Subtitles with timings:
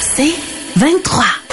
[0.00, 0.34] C'est
[0.76, 1.45] 23.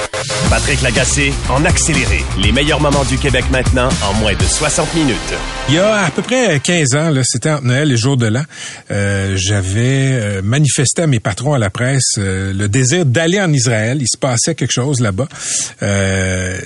[0.49, 2.23] Patrick Lagacé en accéléré.
[2.41, 5.17] Les meilleurs moments du Québec maintenant en moins de 60 minutes.
[5.69, 8.43] Il y a à peu près 15 ans, c'était entre Noël et jour de l'an,
[8.91, 13.51] euh, j'avais euh, manifesté à mes patrons à la presse euh, le désir d'aller en
[13.51, 13.97] Israël.
[14.01, 15.27] Il se passait quelque chose là-bas.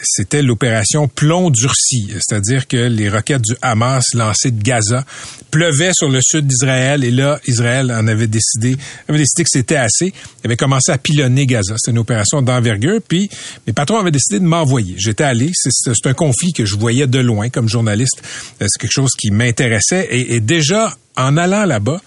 [0.03, 5.05] c'était l'opération plomb durci, c'est-à-dire que les roquettes du Hamas lancées de Gaza
[5.51, 8.75] pleuvaient sur le sud d'Israël et là, Israël en avait décidé,
[9.07, 10.07] avait décidé que c'était assez.
[10.07, 11.75] Il avait commencé à pilonner Gaza.
[11.77, 12.99] C'était une opération d'envergure.
[13.07, 13.29] Puis
[13.65, 14.95] mes patrons avaient décidé de m'envoyer.
[14.97, 15.51] J'étais allé.
[15.53, 18.21] C'est un conflit que je voyais de loin comme journaliste.
[18.59, 20.07] C'est quelque chose qui m'intéressait.
[20.11, 22.01] Et, déjà, en allant là-bas,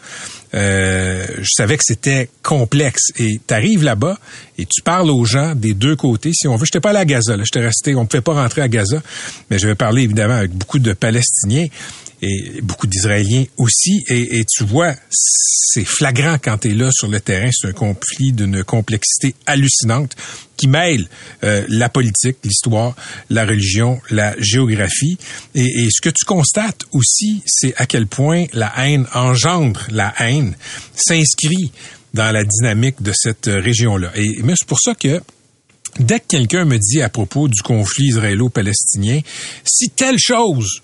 [0.54, 3.12] euh, je savais que c'était complexe.
[3.18, 4.18] Et tu arrives là-bas
[4.58, 6.32] et tu parles aux gens des deux côtés.
[6.32, 7.36] Si on veut, j'étais pas allé à Gaza.
[7.36, 7.94] Là, j'étais resté.
[7.94, 9.02] On ne pouvait pas rentrer à Gaza,
[9.50, 11.68] mais je vais parler évidemment avec beaucoup de Palestiniens
[12.22, 14.04] et beaucoup d'Israéliens aussi.
[14.08, 17.50] Et, tu vois, c'est flagrant quand tu es là sur le terrain.
[17.52, 20.14] C'est un conflit d'une complexité hallucinante
[20.56, 21.08] qui mêle
[21.44, 22.94] euh, la politique, l'histoire,
[23.30, 25.16] la religion, la géographie.
[25.54, 30.54] Et, ce que tu constates aussi, c'est à quel point la haine engendre la haine,
[30.94, 31.72] s'inscrit
[32.12, 34.10] dans la dynamique de cette région-là.
[34.16, 35.20] Et c'est pour ça que
[35.98, 39.20] dès que quelqu'un me dit à propos du conflit israélo-palestinien,
[39.64, 40.82] si telle chose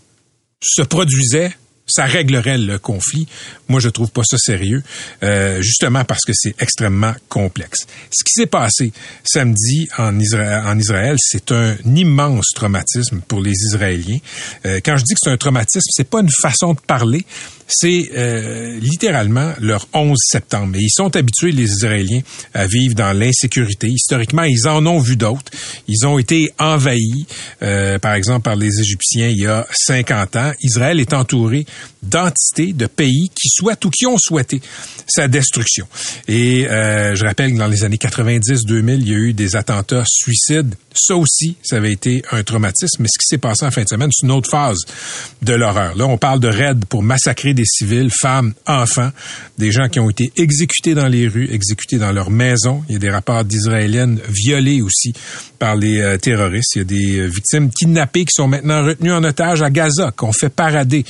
[0.66, 1.52] se produisait,
[1.86, 3.26] ça réglerait le conflit.
[3.68, 4.82] Moi, je trouve pas ça sérieux,
[5.22, 7.86] euh, justement parce que c'est extrêmement complexe.
[8.10, 8.92] Ce qui s'est passé
[9.24, 14.18] samedi en Israël, c'est un immense traumatisme pour les Israéliens.
[14.66, 17.24] Euh, quand je dis que c'est un traumatisme, c'est pas une façon de parler,
[17.68, 20.76] c'est euh, littéralement leur 11 septembre.
[20.76, 22.20] Et ils sont habitués, les Israéliens,
[22.54, 23.88] à vivre dans l'insécurité.
[23.88, 25.50] Historiquement, ils en ont vu d'autres.
[25.88, 27.26] Ils ont été envahis,
[27.62, 30.52] euh, par exemple, par les Égyptiens il y a 50 ans.
[30.62, 31.66] Israël est entouré
[32.02, 34.60] d'entités, de pays qui souhaitent ou qui ont souhaité
[35.06, 35.86] sa destruction.
[36.28, 40.04] Et euh, je rappelle que dans les années 90-2000, il y a eu des attentats
[40.06, 40.74] suicides.
[40.94, 43.02] Ça aussi, ça avait été un traumatisme.
[43.02, 44.78] Mais ce qui s'est passé en fin de semaine, c'est une autre phase
[45.42, 45.96] de l'horreur.
[45.96, 49.10] Là, on parle de raids pour massacrer des civils, femmes, enfants,
[49.58, 52.84] des gens qui ont été exécutés dans les rues, exécutés dans leurs maisons.
[52.88, 55.12] Il y a des rapports d'Israéliennes violées aussi
[55.58, 56.76] par les euh, terroristes.
[56.76, 60.12] Il y a des euh, victimes kidnappées qui sont maintenant retenues en otage à Gaza,
[60.14, 61.04] qu'on fait parader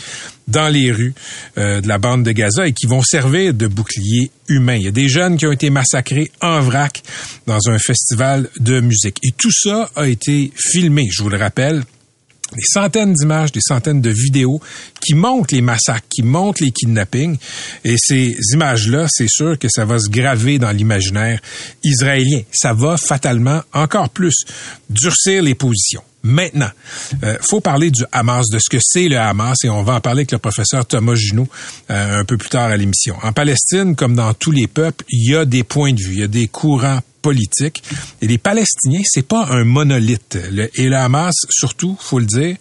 [0.48, 1.14] dans les rues
[1.58, 4.76] euh, de la bande de Gaza et qui vont servir de bouclier humain.
[4.76, 7.02] Il y a des jeunes qui ont été massacrés en vrac
[7.46, 9.18] dans un festival de musique.
[9.22, 11.82] Et tout ça a été filmé, je vous le rappelle,
[12.52, 14.60] des centaines d'images, des centaines de vidéos
[15.00, 17.36] qui montrent les massacres, qui montrent les kidnappings.
[17.84, 21.40] Et ces images-là, c'est sûr que ça va se graver dans l'imaginaire
[21.82, 22.42] israélien.
[22.52, 24.44] Ça va fatalement encore plus
[24.88, 26.02] durcir les positions.
[26.22, 26.70] Maintenant,
[27.22, 30.00] euh, faut parler du Hamas, de ce que c'est le Hamas, et on va en
[30.00, 31.46] parler avec le professeur Thomas Junot
[31.90, 33.14] euh, un peu plus tard à l'émission.
[33.22, 36.20] En Palestine, comme dans tous les peuples, il y a des points de vue, il
[36.20, 37.00] y a des courants
[37.32, 40.38] Et les Palestiniens, c'est pas un monolithe.
[40.52, 42.56] Le, et le Hamas, surtout, faut le dire,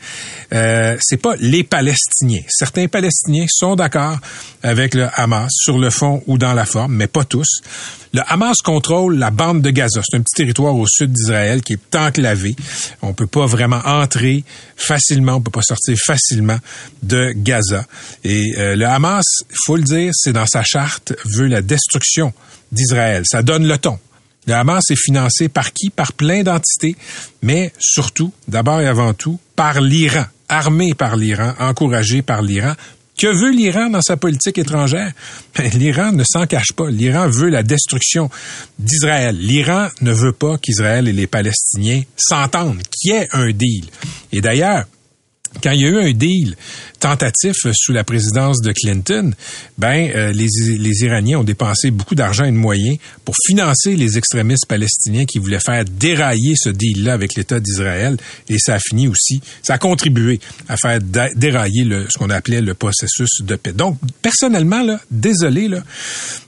[0.54, 2.42] euh, c'est pas les Palestiniens.
[2.48, 4.18] Certains Palestiniens sont d'accord
[4.64, 7.62] avec le Hamas sur le fond ou dans la forme, mais pas tous.
[8.14, 10.02] Le Hamas contrôle la bande de Gaza.
[10.04, 12.56] C'est un petit territoire au sud d'Israël qui est enclavé.
[13.02, 14.44] On peut pas vraiment entrer
[14.78, 16.58] facilement, on peut pas sortir facilement
[17.04, 17.86] de Gaza.
[18.24, 19.26] Et euh, le Hamas,
[19.66, 22.34] faut le dire, c'est dans sa charte, veut la destruction
[22.72, 23.24] d'Israël.
[23.26, 24.00] Ça donne le ton.
[24.48, 25.90] Le Hamas est financé par qui?
[25.90, 26.96] Par plein d'entités,
[27.42, 32.74] mais surtout, d'abord et avant tout, par l'Iran, armé par l'Iran, encouragé par l'Iran.
[33.18, 35.14] Que veut l'Iran dans sa politique étrangère?
[35.58, 36.90] Ben, L'Iran ne s'en cache pas.
[36.90, 38.30] L'Iran veut la destruction
[38.78, 39.38] d'Israël.
[39.40, 43.86] L'Iran ne veut pas qu'Israël et les Palestiniens s'entendent, qu'il y ait un deal.
[44.34, 44.86] Et d'ailleurs,
[45.62, 46.56] quand il y a eu un deal
[47.00, 49.34] tentatif sous la présidence de Clinton,
[49.78, 54.66] ben euh, les, Iraniens ont dépensé beaucoup d'argent et de moyens pour financer les extrémistes
[54.68, 58.18] palestiniens qui voulaient faire dérailler ce deal-là avec l'État d'Israël
[58.50, 61.00] et ça a fini aussi, ça a contribué à faire
[61.36, 63.74] dérailler le, ce qu'on appelait le processus de paix.
[63.74, 65.84] Donc personnellement désolé là,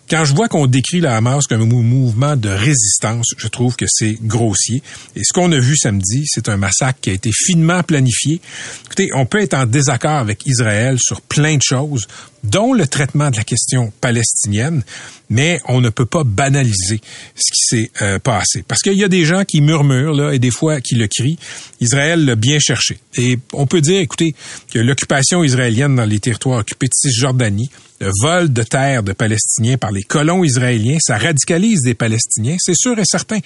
[0.09, 3.86] quand je vois qu'on décrit la Hamas comme un mouvement de résistance, je trouve que
[3.88, 4.81] c'est grossier.
[5.15, 8.39] Et ce qu'on a vu samedi, c'est un massacre qui a été finement planifié.
[8.86, 12.07] Écoutez, on peut être en désaccord avec Israël sur plein de choses.
[12.44, 14.84] Dont le traitement de la question palestinienne,
[15.30, 17.01] mais on ne peut pas banaliser
[17.36, 18.63] ce qui s'est euh, passé.
[18.68, 21.38] Parce qu'il y a des gens qui murmurent, là, et des fois qui le crient,
[21.81, 23.00] Israël l'a bien cherché.
[23.18, 24.36] Et on peut dire, écoutez,
[24.72, 27.69] que l'occupation israélienne dans les territoires occupés de Cisjordanie,
[28.00, 32.75] le vol de terre de Palestiniens par les colons israéliens, ça radicalise des Palestiniens, c'est
[32.75, 33.40] sûr et certain.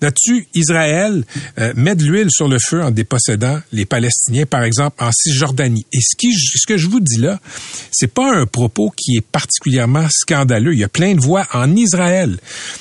[0.00, 1.24] Là-dessus, Israël
[1.58, 5.86] euh, met de l'huile sur le feu en dépossédant les Palestiniens, par exemple, en Cisjordanie.
[5.92, 7.38] Et ce, qui, ce que je vous dis là,
[7.92, 10.72] c'est pas un propos qui est particulièrement scandaleux.
[10.72, 12.38] Il y a plein de voix en Israël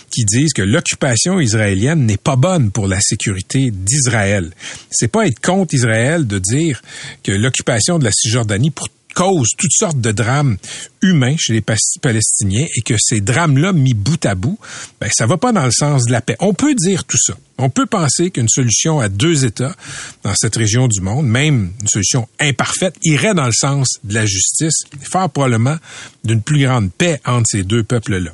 [0.10, 4.52] qui disent que l'occupation israélienne n'est pas bonne pour la sécurité d'Israël.
[4.90, 6.82] C'est pas être contre Israël de dire
[7.24, 10.58] que l'occupation de la Cisjordanie pour cause toutes sortes de drames
[11.02, 14.60] humains chez les Palestiniens et que ces drames-là, mis bout à bout,
[15.00, 16.36] ben, ça va pas dans le sens de la paix.
[16.40, 17.34] On peut dire tout ça.
[17.58, 19.76] On peut penser qu'une solution à deux États
[20.24, 24.26] dans cette région du monde, même une solution imparfaite, irait dans le sens de la
[24.26, 25.78] justice, fort probablement
[26.24, 28.32] d'une plus grande paix entre ces deux peuples-là.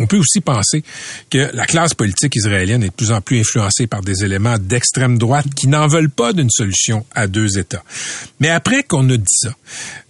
[0.00, 0.82] On peut aussi penser
[1.28, 5.18] que la classe politique israélienne est de plus en plus influencée par des éléments d'extrême
[5.18, 7.84] droite qui n'en veulent pas d'une solution à deux États.
[8.40, 9.54] Mais après qu'on a dit ça,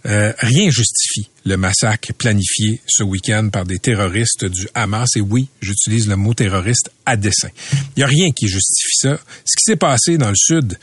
[0.05, 5.09] euh, rien justifie le massacre planifié ce week-end par des terroristes du Hamas.
[5.17, 7.49] Et oui, j'utilise le mot terroriste à dessein.
[7.73, 9.19] Il n'y a rien qui justifie ça.
[9.45, 10.77] Ce qui s'est passé dans le sud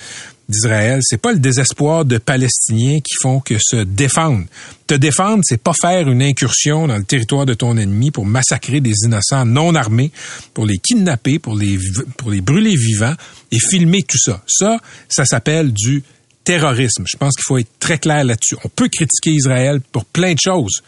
[0.49, 4.45] d'Israël, c'est pas le désespoir de Palestiniens qui font que se défendre.
[4.87, 8.81] Te défendre, c'est pas faire une incursion dans le territoire de ton ennemi pour massacrer
[8.81, 10.11] des innocents non armés,
[10.55, 11.79] pour les kidnapper, pour les,
[12.17, 13.15] pour les brûler vivants
[13.53, 14.43] et filmer tout ça.
[14.47, 14.79] Ça,
[15.09, 16.03] ça s'appelle du
[16.45, 17.05] terrorisme.
[17.07, 18.57] Je pense qu'il faut être très clair là-dessus.
[18.65, 20.81] On peut critiquer Israël pour plein de choses.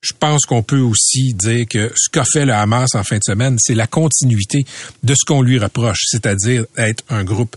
[0.00, 3.22] Je pense qu'on peut aussi dire que ce qu'a fait le Hamas en fin de
[3.22, 4.64] semaine, c'est la continuité
[5.02, 7.54] de ce qu'on lui reproche, c'est-à-dire être un groupe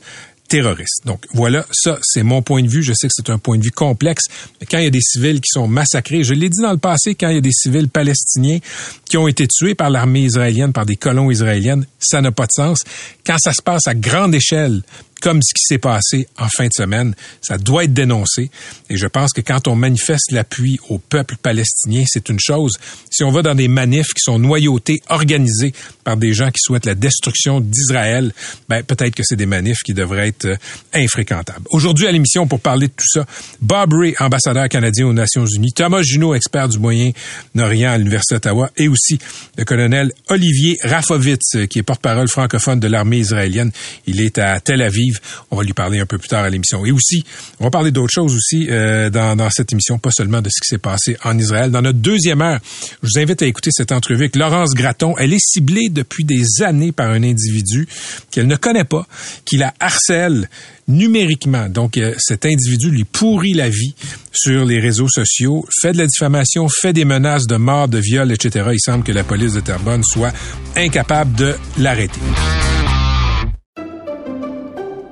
[0.54, 1.02] terroristes.
[1.06, 2.84] Donc voilà, ça c'est mon point de vue.
[2.84, 4.26] Je sais que c'est un point de vue complexe,
[4.62, 6.78] mais quand il y a des civils qui sont massacrés, je l'ai dit dans le
[6.78, 8.60] passé, quand il y a des civils palestiniens
[9.10, 12.52] qui ont été tués par l'armée israélienne, par des colons israéliennes, ça n'a pas de
[12.52, 12.84] sens.
[13.26, 14.84] Quand ça se passe à grande échelle,
[15.24, 17.16] comme ce qui s'est passé en fin de semaine.
[17.42, 18.52] Ça doit être dénoncé.
[18.90, 22.74] Et je pense que quand on manifeste l'appui au peuple palestinien, c'est une chose.
[23.10, 25.74] Si on va dans des manifs qui sont noyautés, organisés
[26.04, 28.34] par des gens qui souhaitent la destruction d'Israël,
[28.68, 30.58] ben, peut-être que c'est des manifs qui devraient être euh,
[30.94, 31.66] infréquentables.
[31.70, 33.26] Aujourd'hui à l'émission, pour parler de tout ça,
[33.62, 38.70] Bob Ray, ambassadeur canadien aux Nations Unies, Thomas Junot, expert du Moyen-Orient à l'Université d'Ottawa,
[38.76, 39.20] et aussi
[39.58, 43.72] le colonel Olivier Rafovitz, qui est porte-parole francophone de l'armée israélienne.
[44.06, 45.13] Il est à Tel Aviv
[45.52, 46.86] on va lui parler un peu plus tard à l'émission.
[46.86, 47.24] Et aussi,
[47.60, 50.70] on va parler d'autres choses aussi euh, dans, cette émission, pas seulement de ce qui
[50.70, 51.72] s'est passé en Israël.
[51.72, 52.60] Dans notre deuxième heure,
[53.02, 55.16] je vous invite à écouter cette entrevue avec Laurence Gratton.
[55.18, 57.88] Elle est ciblée depuis des années par un individu
[58.32, 59.08] qu'elle ne connaît pas,
[59.46, 60.50] qui la harcèle
[60.88, 61.70] numériquement.
[61.70, 63.96] Donc, euh, cet individu lui pourrit la vie
[64.34, 68.32] sur les réseaux sociaux, fait de la diffamation, fait des menaces de mort, de viol,
[68.32, 68.70] etc.
[68.74, 70.34] Il semble que la police de Terrebonne soit
[70.76, 72.20] incapable de l'arrêter.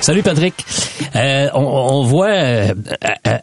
[0.00, 0.54] Salut Patrick.
[1.16, 2.74] Euh, on, on, voit euh,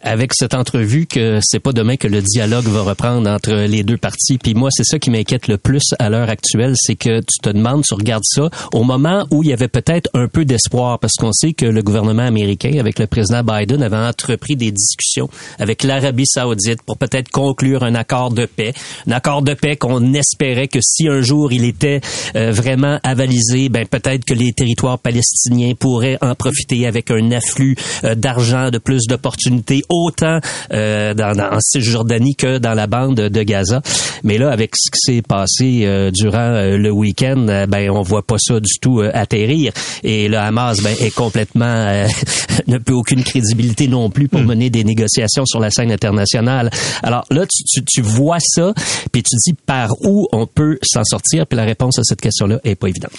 [0.02, 3.98] avec cette entrevue que c'est pas demain que le dialogue va reprendre entre les deux
[3.98, 4.40] parties.
[4.40, 7.50] Puis moi, c'est ça qui m'inquiète le plus à l'heure actuelle, c'est que tu te
[7.50, 11.14] demandes, tu regardes ça au moment où il y avait peut-être un peu d'espoir, parce
[11.14, 15.30] qu'on sait que le gouvernement américain, avec le président Biden, avait entrepris des discussions
[15.60, 18.74] avec l'Arabie Saoudite pour peut-être conclure un accord de paix,
[19.08, 22.02] un accord de paix qu'on espérait que si un jour il était
[22.36, 27.76] euh, vraiment avalisé, ben peut-être que les territoires palestiniens pourraient en profiter avec un afflux
[28.06, 30.40] euh, d'argent, de plus d'opportunités, autant
[30.72, 33.82] euh, dans, en Cisjordanie que dans la bande de Gaza.
[34.24, 38.38] Mais là, avec ce qui s'est passé euh, durant le week-end, ben on voit pas
[38.40, 39.74] ça du tout atterrir.
[40.04, 42.06] Et le Hamas ben, est complètement
[42.68, 44.48] ne peut aucune crédibilité non plus pour hmm.
[44.48, 46.70] mener des négociations sur la scène internationale.
[47.04, 48.74] Alors là, tu, tu, tu vois ça,
[49.12, 51.46] puis tu dis par où on peut s'en sortir.
[51.48, 53.12] Puis la réponse à cette question-là est pas évidente.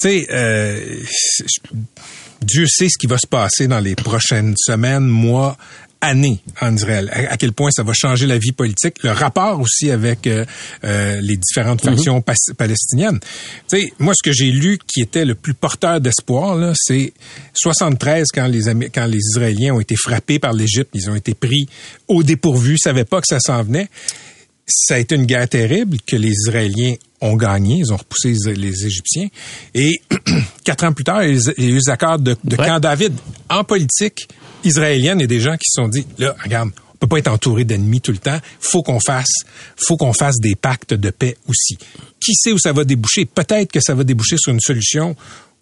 [0.00, 0.96] Tu sais, euh,
[2.42, 5.56] Dieu sait ce qui va se passer dans les prochaines semaines, mois
[6.04, 7.08] années en Israël.
[7.30, 10.44] À, quel point ça va changer la vie politique, le rapport aussi avec euh,
[10.82, 11.94] euh, les différentes Mhm.
[11.94, 12.24] factions
[12.58, 13.20] palestiniennes.
[13.68, 17.12] Tu sais, moi, ce que j'ai lu qui était le plus porteur d'espoir, c'est
[17.54, 21.68] 73 quand les quand les Israéliens ont été frappés par l'Égypte, ils ont été pris
[22.08, 23.88] au dépourvu, ils savaient pas que ça s'en venait.
[24.66, 28.84] Ça a été une guerre terrible que les Israéliens ont gagné, ils ont repoussé les
[28.86, 29.28] Égyptiens.
[29.74, 30.00] Et
[30.64, 32.66] quatre ans plus tard, il y a eu les accords de, de Ouais.
[32.66, 33.14] Camp David.
[33.48, 34.28] En politique
[34.64, 37.18] israélienne, il y a des gens qui se sont dit, là, regarde, on peut pas
[37.18, 38.38] être entouré d'ennemis tout le temps.
[38.60, 39.32] Faut qu'on fasse,
[39.76, 41.76] faut qu'on fasse des pactes de paix aussi.
[42.24, 43.24] Qui sait où ça va déboucher?
[43.24, 45.16] Peut-être que ça va déboucher sur une solution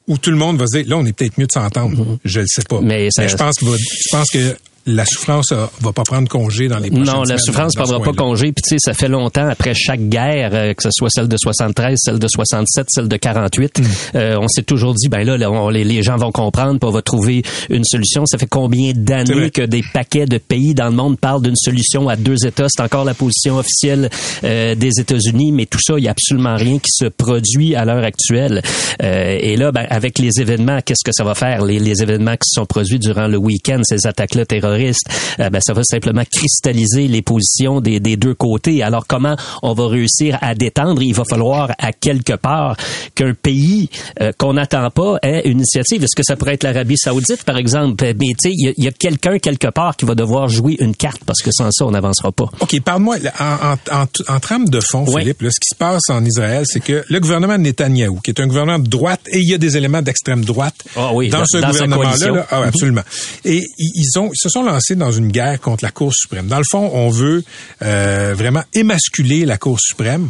[0.06, 2.18] où tout le monde va se dire, là, on est peut-être mieux de s'entendre.
[2.24, 2.80] Je le sais pas.
[2.80, 2.84] Mm-hmm.
[2.84, 4.56] Mais ça- je pense que, je pense que
[4.86, 8.12] la souffrance euh, va pas prendre congé dans les prochaines Non, la souffrance prendra pas
[8.12, 8.52] congé.
[8.52, 11.36] Puis tu sais, ça fait longtemps après chaque guerre, euh, que ce soit celle de
[11.36, 13.84] 73, celle de 67, celle de 48, Mm.
[14.16, 16.88] euh, on s'est toujours dit, ben là, là, on- les, les gens vont comprendre, puis
[16.88, 18.24] on va trouver une solution.
[18.26, 22.08] Ça fait combien d'années que des paquets de pays dans le monde parlent d'une solution
[22.08, 22.66] à deux États?
[22.68, 24.08] C'est encore la position officielle
[24.44, 27.84] euh, des États-Unis, mais tout ça, il y a absolument rien qui se produit à
[27.84, 28.62] l'heure actuelle.
[29.02, 31.64] Euh, et là, ben, avec les événements, qu'est-ce que ça va faire?
[31.64, 35.60] Les, les événements qui se sont produits durant le week-end, ces attaques-là terroristes, euh, ben,
[35.60, 38.82] ça va simplement cristalliser les positions des, des deux côtés.
[38.82, 41.02] Alors comment on va réussir à détendre?
[41.02, 42.76] Il va falloir à quelque part
[43.14, 43.88] qu'un pays
[44.20, 46.04] euh, qu'on n'attend pas ait une initiative.
[46.04, 48.04] Est-ce que ça pourrait être l'Arabie Saoudite, par exemple?
[48.18, 51.22] Mais tu sais, il y a, quelqu'un quelque part qui va devoir jouer une carte
[51.24, 52.50] parce que sans ça, on n'avancera pas.
[52.60, 55.22] OK, parle-moi, en, en, en, en trame de fond, Oui.
[55.22, 58.30] Philippe, là, ce qui se passe en Israël, c'est que le gouvernement de Netanyahou, qui
[58.30, 61.28] est un gouvernement de droite, et il y a des éléments d'extrême droite Ah oui,
[61.28, 62.46] dans dans- ce gouvernement-là.
[62.50, 63.02] Ah, absolument.
[63.44, 66.46] Et ils, ils ont, ils se sont lancés dans une guerre contre la Cour suprême.
[66.46, 67.44] Dans le fond, on veut
[67.82, 70.28] euh, vraiment émasculer la Cour suprême.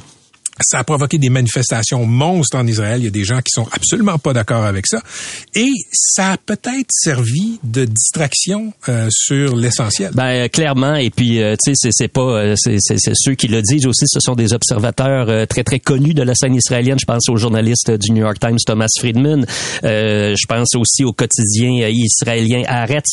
[0.61, 3.01] Ça a provoqué des manifestations monstres en Israël.
[3.01, 5.01] Il y a des gens qui sont absolument pas d'accord avec ça.
[5.55, 10.11] Et ça a peut-être servi de distraction euh, sur l'essentiel.
[10.15, 12.79] Ben euh, clairement et puis euh, tu sais c'est pas euh, c'est
[13.15, 16.55] ceux qui le disent aussi ce sont des observateurs très très connus de la scène
[16.55, 19.47] israélienne je pense au journaliste du New York Times Thomas Friedman
[19.83, 23.09] je pense aussi au quotidien israélien Haaretz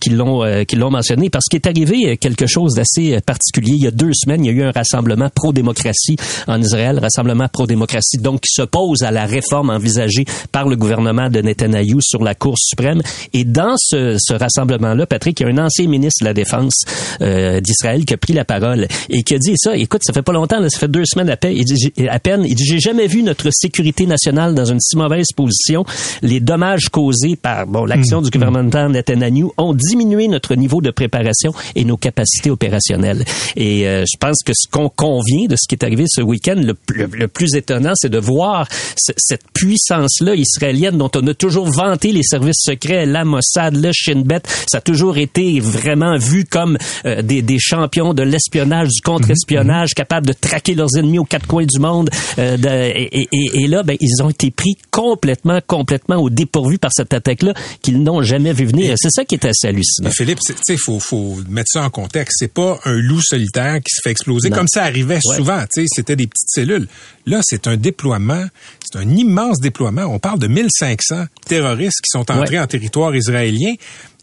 [0.00, 3.86] qui l'ont qui l'ont mentionné parce qu'il est arrivé quelque chose d'assez particulier il y
[3.86, 8.40] a deux semaines il y a eu un rassemblement pro-démocratie en Israël rassemblement pro-démocratie donc
[8.42, 13.02] qui s'oppose à la réforme envisagée par le gouvernement de Netanyahou sur la Cour suprême
[13.32, 16.84] et dans ce, ce rassemblement-là, Patrick, il y a un ancien ministre de la Défense
[17.20, 19.76] euh, d'Israël qui a pris la parole et qui a dit ça.
[19.76, 21.52] Écoute, ça fait pas longtemps, là, ça fait deux semaines à peine.
[21.56, 22.44] Il dit, à peine.
[22.46, 25.84] Il dit, j'ai jamais vu notre sécurité nationale dans une si mauvaise position.
[26.22, 30.90] Les dommages causés par bon l'action du gouvernement de Netanyahu ont diminué notre niveau de
[30.90, 33.24] préparation et nos capacités opérationnelles.
[33.56, 36.56] Et euh, je pense que ce qu'on convient de ce qui est arrivé ce week-end,
[36.56, 41.34] le, le- le plus étonnant, c'est de voir ce- cette puissance-là israélienne dont on a
[41.34, 44.42] toujours vanté les services secrets, la Mossad, le Shin Bet.
[44.70, 49.94] Ça a toujours été vraiment vu comme euh, des, des champions de l'espionnage, du contre-espionnage,
[49.94, 52.10] capables de traquer leurs ennemis aux quatre coins du monde.
[52.38, 56.78] Euh, de- et, et- et là, ben, ils ont été pris complètement, complètement au dépourvu
[56.78, 58.94] par cette attaque-là qu'ils n'ont jamais vu venir.
[58.96, 60.08] C'est ça qui est assez hallucinant.
[60.08, 62.36] Mais Philippe, tu sais, faut, faut mettre ça en contexte.
[62.38, 64.56] C'est pas un loup solitaire qui se fait exploser Non.
[64.56, 65.36] comme ça arrivait Ouais.
[65.36, 65.62] souvent.
[65.74, 66.88] Tu sais, c'était des petites cellules.
[67.26, 68.44] Là, c'est un déploiement,
[68.84, 70.02] c'est un immense déploiement.
[70.04, 72.58] On parle de 1500 terroristes qui sont entrés Ouais.
[72.60, 73.74] en territoire israélien.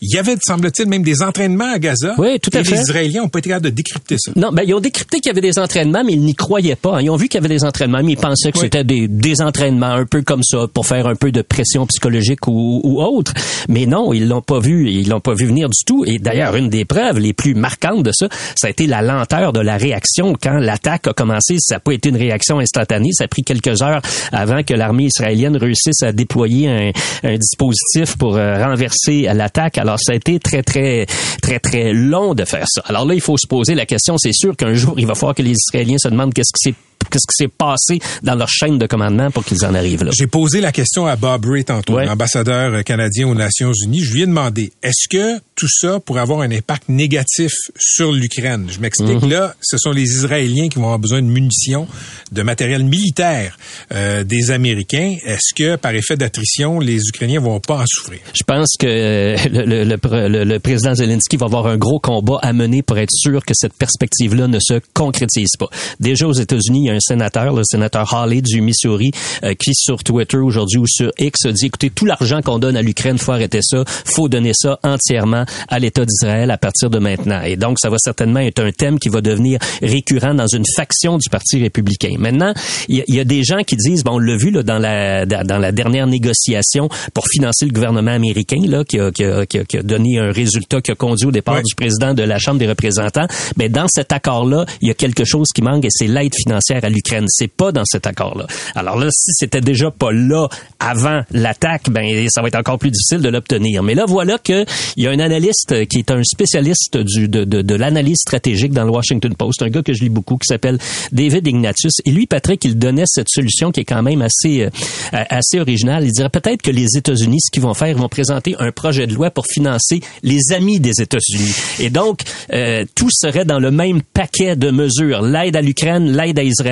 [0.05, 2.13] Il y avait, semble-t-il, même des entraînements à Gaza.
[2.17, 2.75] Oui, tout à et fait.
[2.75, 4.31] les Israéliens ont pas été capables de décrypter ça.
[4.36, 7.01] Non, ben ils ont décrypté qu'il y avait des entraînements, mais ils n'y croyaient pas.
[7.01, 8.65] Ils ont vu qu'il y avait des entraînements, mais ils pensaient que Oui.
[8.65, 12.48] c'était des, des entraînements un peu comme ça pour faire un peu de pression psychologique
[12.48, 13.33] ou, ou autre.
[13.69, 16.03] Mais non, ils l'ont pas vu, ils l'ont pas vu venir du tout.
[16.05, 19.53] Et d'ailleurs, une des preuves les plus marquantes de ça, ça a été la lenteur
[19.53, 21.55] de la réaction quand l'attaque a commencé.
[21.60, 23.10] Ça n'a pas été une réaction instantanée.
[23.13, 24.01] Ça a pris quelques heures
[24.33, 26.91] avant que l'armée israélienne réussisse à déployer un,
[27.24, 29.77] un dispositif pour euh, renverser l'attaque.
[29.77, 31.05] Alors, ça a été très, très,
[31.41, 32.81] très, très long de faire ça.
[32.85, 34.17] Alors là, il faut se poser la question.
[34.17, 36.75] C'est sûr qu'un jour, il va falloir que les Israéliens se demandent qu'est-ce qui s'est
[37.10, 40.12] qu'est-ce qui s'est passé dans leur chaîne de commandement pour qu'ils en arrivent là.
[40.13, 42.05] J'ai posé la question à Bob Ray tantôt, Ouais.
[42.05, 44.01] l'ambassadeur canadien aux Nations Unies.
[44.01, 48.67] Je lui ai demandé, est-ce que tout ça pourrait avoir un impact négatif sur l'Ukraine?
[48.69, 49.22] Je m'explique.
[49.22, 49.29] Mhm.
[49.29, 51.88] Là, ce sont les Israéliens qui vont avoir besoin de munitions,
[52.31, 53.57] de matériel militaire
[53.91, 55.15] euh, des Américains.
[55.25, 58.19] Est-ce que, par effet d'attrition, les Ukrainiens vont pas en souffrir?
[58.33, 61.77] Je pense que euh, le, le- le pr- le- le président Zelensky va avoir un
[61.77, 65.67] gros combat à mener pour être sûr que cette perspective-là ne se concrétise pas.
[66.00, 69.12] Déjà aux États-Unis, il y a un sénateur, le sénateur Hawley du Missouri,
[69.59, 73.17] qui sur Twitter aujourd'hui ou sur X dit écoutez, tout l'argent qu'on donne à l'Ukraine,
[73.17, 77.41] faut arrêter ça, faut donner ça entièrement à l'État d'Israël à partir de maintenant.
[77.41, 81.17] Et donc, ça va certainement être un thème qui va devenir récurrent dans une faction
[81.17, 82.15] du Parti républicain.
[82.17, 82.53] Maintenant,
[82.88, 85.57] il y, a des gens qui disent, bon, on l'a vu là, dans la dans
[85.57, 89.83] la dernière négociation pour financer le gouvernement américain, là, qui a, qui a, qui a
[89.83, 93.27] donné un résultat qui a conduit au départ du président de la Chambre des représentants.
[93.57, 96.82] Mais dans cet accord-là, il y a quelque chose qui manque et c'est l'aide financière
[96.83, 97.25] à l'Ukraine.
[97.27, 98.47] C'est pas dans cet accord-là.
[98.75, 100.47] Alors là, si c'était déjà pas là
[100.79, 103.83] avant l'attaque, ben ça va être encore plus difficile de l'obtenir.
[103.83, 104.65] Mais là, voilà que
[104.97, 109.33] il y a un analyste qui est un spécialiste de l'analyse stratégique dans le Washington
[109.35, 110.77] Post, un gars que je lis beaucoup qui s'appelle
[111.11, 111.93] David Ignatius.
[112.05, 114.69] Et lui, Patrick, il donnait cette solution qui est quand même assez euh,
[115.11, 116.05] assez originale.
[116.05, 119.07] Il dirait peut-être que les États-Unis, ce qu'ils vont faire, ils vont présenter un projet
[119.07, 121.53] de loi pour financer les amis des États-Unis.
[121.79, 122.21] Et donc,
[122.53, 125.21] euh, tout serait dans le même paquet de mesures.
[125.21, 126.62] L'aide à l'Ukraine, l'aide à Israël.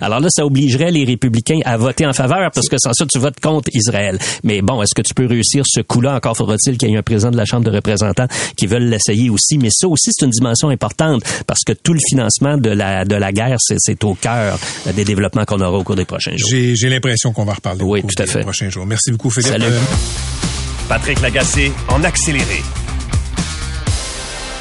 [0.00, 3.18] Alors là, ça obligerait les républicains à voter en faveur parce que sans ça, tu
[3.18, 4.18] votes contre Israël.
[4.44, 6.16] Mais bon, est-ce que tu peux réussir ce coup-là?
[6.16, 8.26] Encore faudra-t-il qu'il y ait un président de la Chambre de représentants
[8.56, 9.58] qui veulent l'essayer aussi.
[9.58, 13.14] Mais ça aussi, c'est une dimension importante parce que tout le financement de la, de
[13.16, 14.58] la guerre, c'est au cœur
[14.94, 16.48] des développements qu'on aura au cours des prochains jours.
[16.50, 18.40] J'ai l'impression qu'on va reparler oui, au cours tout à des fait.
[18.40, 18.86] prochains jours.
[18.86, 19.52] Merci beaucoup, Philippe.
[19.52, 19.64] Salut.
[20.88, 22.62] Patrick Lagacé en accéléré.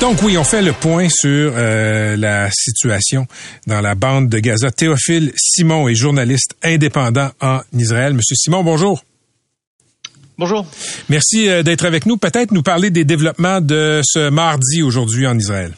[0.05, 3.25] Donc oui, on fait le point sur euh, la situation
[3.65, 4.69] dans la bande de Gaza.
[4.69, 8.13] Théophile Simon est journaliste indépendant en Israël.
[8.13, 9.03] Monsieur Simon, bonjour.
[10.37, 10.67] Bonjour.
[11.09, 12.17] Merci euh, d'être avec nous.
[12.17, 15.71] Peut-être nous parler des développements de ce mardi aujourd'hui en Israël.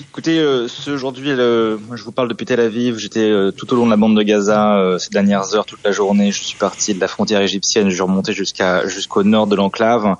[0.00, 2.96] Écoutez, euh, aujourd'hui, je vous parle depuis Tel Aviv.
[2.96, 5.84] J'étais euh, tout au long de la bande de Gaza euh, ces dernières heures, toute
[5.84, 6.32] la journée.
[6.32, 10.16] Je suis parti de la frontière égyptienne, je suis remonté jusqu'à jusqu'au nord de l'enclave.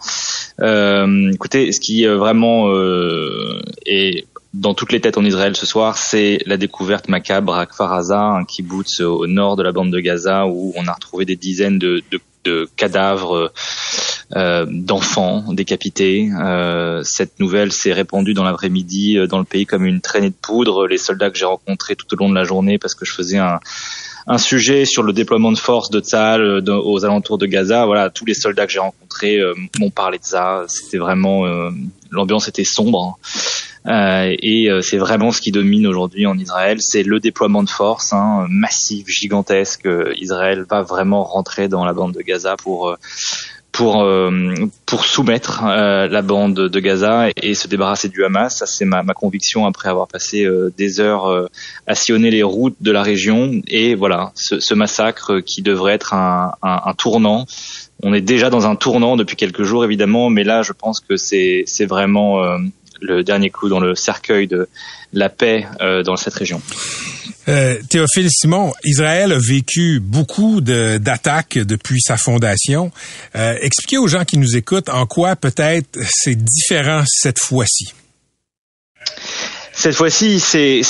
[0.61, 2.71] Euh, écoutez, ce qui vraiment
[3.87, 7.93] est dans toutes les têtes en Israël ce soir, c'est la découverte macabre à Kfar
[7.93, 11.37] Aza, un kibbutz au nord de la bande de Gaza, où on a retrouvé des
[11.37, 13.53] dizaines de, de, de cadavres
[14.37, 16.31] euh, d'enfants décapités.
[16.39, 20.35] Euh, cette nouvelle s'est répandue dans l'après-midi euh, dans le pays comme une traînée de
[20.41, 20.87] poudre.
[20.87, 23.39] Les soldats que j'ai rencontrés tout au long de la journée, parce que je faisais
[23.39, 23.61] un,
[24.29, 27.87] un sujet sur le déploiement de force de Tzal euh, aux alentours de Gaza.
[27.87, 30.65] Voilà, tous les soldats que j'ai rencontrés euh, m'ont parlé de ça.
[30.69, 31.71] C'était vraiment euh,
[32.11, 33.19] l'ambiance était sombre.
[33.89, 38.13] Et euh, c'est vraiment ce qui domine aujourd'hui en Israël, c'est le déploiement de force
[38.13, 39.87] hein, massif, gigantesque.
[39.87, 42.97] Euh, Israël va vraiment rentrer dans la bande de Gaza pour euh,
[43.79, 44.55] pour euh,
[44.87, 48.57] pour soumettre euh, la bande de Gaza et, se débarrasser du Hamas.
[48.57, 51.47] Ça c'est ma, conviction après avoir passé euh, des heures euh,
[51.87, 53.63] à sillonner les routes de la région.
[53.69, 57.47] Et voilà, ce, ce massacre qui devrait être un, un, un tournant.
[58.03, 61.17] On est déjà dans un tournant depuis quelques jours évidemment, mais là je pense que
[61.17, 62.59] c'est c'est vraiment euh,
[63.01, 64.69] le dernier coup dans le cercueil de
[65.13, 66.61] la paix euh, dans cette région.
[67.49, 72.93] Euh, Théophile Simon, Israël a vécu beaucoup d'attaques depuis sa fondation.
[73.37, 77.95] Euh, expliquez aux gens qui nous écoutent en quoi peut-être c'est différent cette fois-ci.
[79.79, 80.83] Cette fois-ci, c'est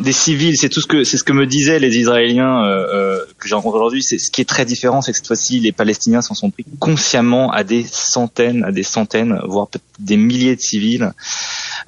[0.00, 3.20] des civils, c'est tout ce que c'est ce que me disaient les Israéliens euh, euh,
[3.38, 4.02] que j'ai rencontrés aujourd'hui.
[4.02, 6.66] C'est ce qui est très différent, c'est que cette fois-ci, les Palestiniens s'en sont pris
[6.78, 11.10] consciemment à des centaines, à des centaines, voire des milliers de civils,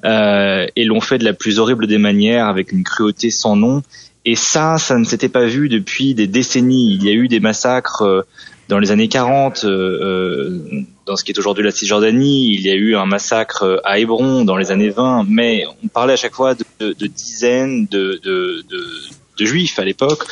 [0.03, 3.83] euh, et l'ont fait de la plus horrible des manières, avec une cruauté sans nom.
[4.29, 6.93] Et ça, ça ne s'était pas vu depuis des décennies.
[6.93, 8.21] Il y a eu des massacres euh,
[8.67, 12.53] dans les années 40, euh, euh, dans ce qui est aujourd'hui la Cisjordanie.
[12.53, 16.13] Il y a eu un massacre à Hébron dans les années 20, mais on parlait
[16.13, 18.21] à chaque fois de, dizaines de,
[19.39, 20.23] juifs à l'époque.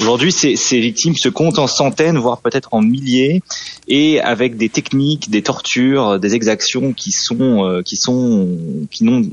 [0.00, 3.42] Aujourd'hui, ces, victimes se comptent en centaines, voire peut-être en milliers,
[3.86, 8.48] et avec des techniques, des tortures, des exactions qui sont, qui sont,
[8.90, 9.28] qui n'ont,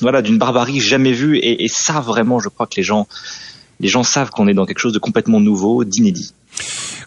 [0.00, 1.38] voilà, d'une barbarie jamais vue.
[1.42, 3.06] Et, ça, vraiment, je crois que les gens,
[3.80, 6.32] les gens savent qu'on est dans quelque chose de complètement nouveau, d'inédit.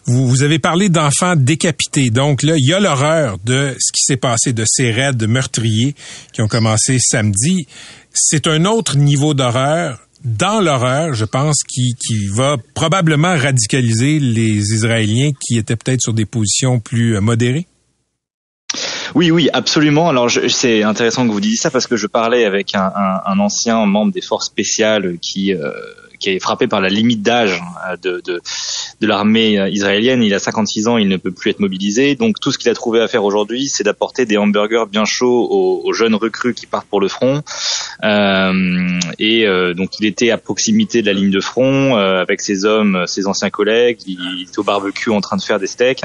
[0.06, 2.10] Vous, vous avez parlé d'enfants décapités.
[2.10, 5.94] Donc là, il y a l'horreur de ce qui s'est passé, de ces raids meurtriers
[6.32, 7.66] qui ont commencé samedi.
[8.12, 10.00] C'est un autre niveau d'horreur.
[10.24, 16.14] Dans l'horreur, je pense, qui, qui va probablement radicaliser les Israéliens qui étaient peut-être sur
[16.14, 17.66] des positions plus euh, modérées.
[19.14, 20.08] Oui, oui, absolument.
[20.08, 24.12] Alors, c'est intéressant que vous disiez ça parce que je parlais avec un ancien membre
[24.12, 25.70] des forces spéciales qui euh,
[26.24, 28.40] qui est frappé par la limite d'âge euh, de, de,
[29.00, 30.22] de l'armée euh, israélienne.
[30.22, 32.14] Il a 56 ans, il ne peut plus être mobilisé.
[32.14, 35.46] Donc, tout ce qu'il a trouvé à faire aujourd'hui, c'est d'apporter des hamburgers bien chauds
[35.50, 37.42] aux, aux jeunes recrues qui partent pour le front.
[38.02, 42.40] Euh, et euh, donc, il était à proximité de la ligne de front euh, avec
[42.40, 43.98] ses hommes, ses anciens collègues.
[44.06, 46.04] Il, il au barbecue en train de faire des steaks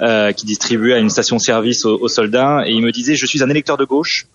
[0.00, 3.42] euh, qui distribuait à une station-service aux, aux soldats et il me disait je suis
[3.42, 4.26] un électeur de gauche,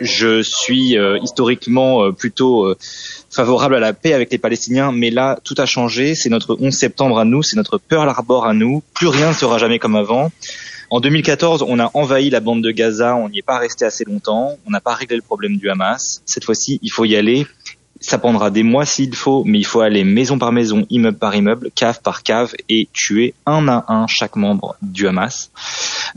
[0.00, 2.76] je suis euh, historiquement euh, plutôt euh,
[3.30, 6.14] favorable à la paix avec les Palestiniens, mais là, tout a changé.
[6.14, 8.82] C'est notre 11 septembre à nous, c'est notre Pearl Harbor à nous.
[8.94, 10.30] Plus rien ne sera jamais comme avant.
[10.90, 14.04] En 2014, on a envahi la bande de Gaza, on n'y est pas resté assez
[14.04, 16.22] longtemps, on n'a pas réglé le problème du Hamas.
[16.24, 17.46] Cette fois-ci, il faut y aller
[18.00, 21.34] ça prendra des mois s'il faut, mais il faut aller maison par maison, immeuble par
[21.34, 25.50] immeuble, cave par cave et tuer un à un chaque membre du Hamas.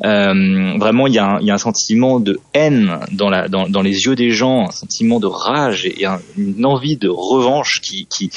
[0.04, 3.68] Euh, vraiment, il y, a un, y, a un, sentiment de haine dans, la, dans,
[3.68, 6.06] dans, les yeux des gens, un sentiment de rage et
[6.38, 8.32] une envie de revanche qui, qui,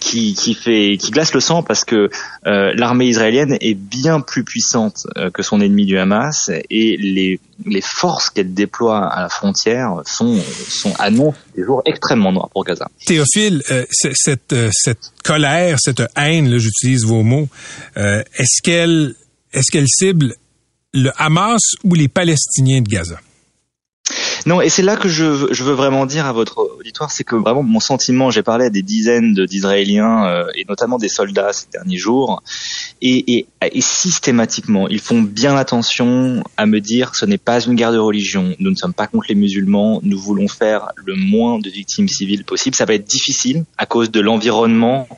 [0.00, 2.10] qui, qui, fait, qui glace le sang parce que
[2.46, 7.40] euh, l'armée israélienne est bien plus puissante euh, que son ennemi du Hamas et les,
[7.64, 12.64] les forces qu'elle déploie à la frontière sont, sont annoncent des jours extrêmement noirs pour
[12.64, 12.87] Gaza.
[13.06, 17.48] Théophile, euh, cette, euh, cette colère, cette haine, j'utilise vos mots,
[17.96, 19.14] euh, est-ce qu'elle
[19.52, 20.34] est-ce qu'elle cible
[20.92, 23.20] le Hamas ou les Palestiniens de Gaza?
[24.48, 27.62] Non, et c'est là que je, veux vraiment dire à votre auditoire, c'est que vraiment
[27.62, 31.98] mon sentiment, j'ai parlé à des dizaines d'Israéliens euh, et notamment des soldats ces derniers
[31.98, 32.42] jours,
[33.02, 37.92] et, et, systématiquement, ils font bien attention à me dire ce n'est pas une guerre
[37.92, 41.68] de religion, nous ne sommes pas contre les musulmans, nous voulons faire le moins de
[41.68, 42.74] victimes civiles possible.
[42.74, 45.08] Ça va être difficile à cause de l'environnement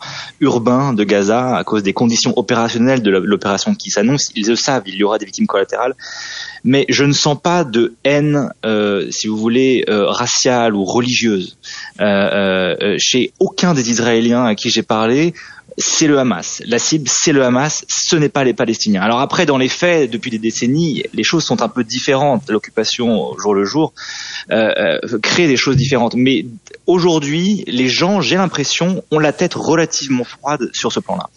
[0.41, 4.33] urbain de Gaza, à cause des conditions opérationnelles de l'opération qui s'annonce.
[4.35, 5.95] Ils le savent, il y aura des victimes collatérales,
[6.65, 11.57] mais je ne sens pas de haine, euh, si vous voulez, euh, raciale ou religieuse
[12.01, 15.35] euh, euh, chez aucun des Israéliens à qui j'ai parlé.
[15.79, 16.63] C'est le Hamas.
[16.67, 17.87] La cible, c'est le Hamas.
[17.89, 19.01] Ce n'est pas les Palestiniens.
[19.01, 22.51] Alors après, dans les faits, depuis des décennies, les choses sont un peu différentes.
[22.51, 23.95] L'occupation jour le jour
[25.23, 26.17] crée des choses différentes.
[26.17, 26.45] Mais
[26.87, 31.31] aujourd'hui, les gens, j'ai l'impression, ont la tête relativement froide sur ce plan-là.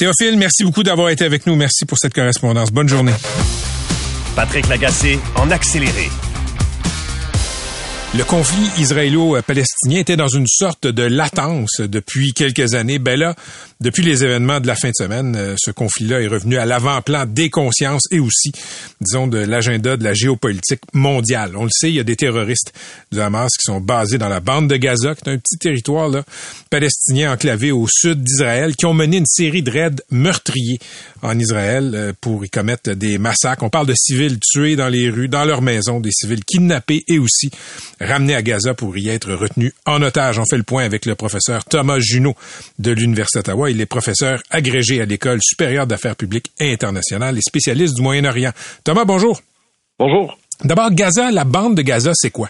[0.00, 1.56] Théophile, merci beaucoup d'avoir été avec nous.
[1.56, 2.72] Merci pour cette correspondance.
[2.72, 3.12] Bonne journée.
[4.34, 6.08] Patrick Lagacé en accéléré.
[8.12, 12.98] Le conflit israélo-palestinien était dans une sorte de latence depuis quelques années.
[12.98, 13.36] Ben là,
[13.80, 17.24] depuis les événements de la fin de semaine, euh, ce conflit-là est revenu à l'avant-plan
[17.24, 18.50] des consciences et aussi,
[19.00, 21.52] disons, de l'agenda de la géopolitique mondiale.
[21.56, 22.72] On le sait, il y a des terroristes
[23.12, 26.08] du Hamas qui sont basés dans la bande de Gaza, qui est un petit territoire
[26.08, 26.24] là,
[26.68, 30.80] palestinien enclavé au sud d'Israël, qui ont mené une série de raids meurtriers
[31.22, 33.62] en Israël euh, pour y commettre des massacres.
[33.62, 37.20] On parle de civils tués dans les rues, dans leurs maisons, des civils kidnappés et
[37.20, 37.52] aussi
[38.00, 40.38] ramenés à Gaza pour y être retenus en otage.
[40.38, 42.34] On fait le point avec le professeur Thomas Junot
[42.78, 43.70] de l'Université d'Ottawa.
[43.70, 48.52] Il est professeur agrégé à l'École supérieure d'affaires publiques et internationales et spécialiste du Moyen-Orient.
[48.84, 49.40] Thomas, bonjour.
[49.98, 50.38] Bonjour.
[50.64, 52.48] D'abord, Gaza, la bande de Gaza, c'est quoi?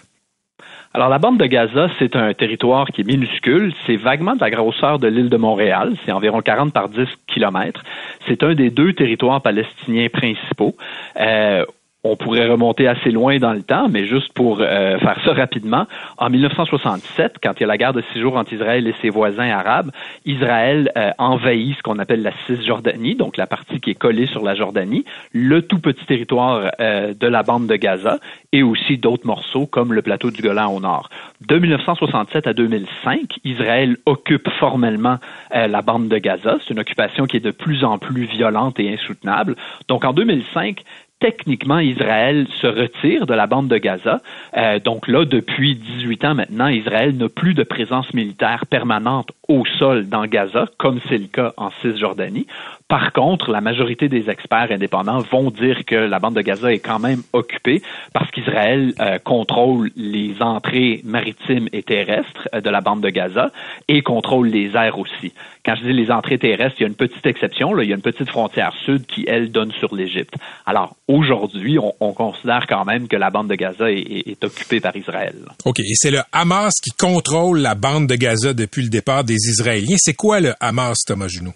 [0.93, 3.73] Alors, la bande de Gaza, c'est un territoire qui est minuscule.
[3.87, 5.95] C'est vaguement de la grosseur de l'île de Montréal.
[6.05, 7.83] C'est environ 40 par 10 kilomètres.
[8.27, 10.75] C'est un des deux territoires palestiniens principaux.
[11.21, 11.65] Euh,
[12.03, 15.87] on pourrait remonter assez loin dans le temps, mais juste pour euh, faire ça rapidement,
[16.17, 19.11] en 1967, quand il y a la guerre de six jours entre Israël et ses
[19.11, 19.91] voisins arabes,
[20.25, 24.43] Israël euh, envahit ce qu'on appelle la Cisjordanie, donc la partie qui est collée sur
[24.43, 28.19] la Jordanie, le tout petit territoire euh, de la bande de Gaza
[28.53, 31.11] et aussi d'autres morceaux comme le plateau du Golan au nord.
[31.47, 35.19] De 1967 à 2005, Israël occupe formellement
[35.53, 36.59] la bande de Gaza.
[36.61, 39.57] C'est une occupation qui est de plus en plus violente et insoutenable.
[39.89, 40.83] Donc en 2005,
[41.21, 44.21] techniquement, Israël se retire de la bande de Gaza.
[44.57, 49.65] Euh, donc là, depuis 18 ans maintenant, Israël n'a plus de présence militaire permanente au
[49.79, 52.47] sol dans Gaza, comme c'est le cas en Cisjordanie.
[52.89, 56.81] Par contre, la majorité des experts indépendants vont dire que la bande de Gaza est
[56.81, 62.81] quand même occupée parce qu'Israël euh, contrôle les entrées maritimes et terrestres euh, de la
[62.81, 63.53] bande de Gaza
[63.87, 65.33] et contrôle les airs aussi.
[65.65, 67.75] Quand je dis les entrées terrestres, il y a une petite exception.
[67.75, 70.35] Là, il y a une petite frontière sud qui, elle, donne sur l'Égypte.
[70.65, 75.35] Alors, aujourd'hui, on, considère quand même que la bande de Gaza est, occupée par Israël.
[75.65, 75.81] OK.
[75.81, 79.97] Et c'est le Hamas qui contrôle la bande de Gaza depuis le départ des Israéliens.
[79.99, 81.55] C'est quoi le Hamas, Thomas Junot?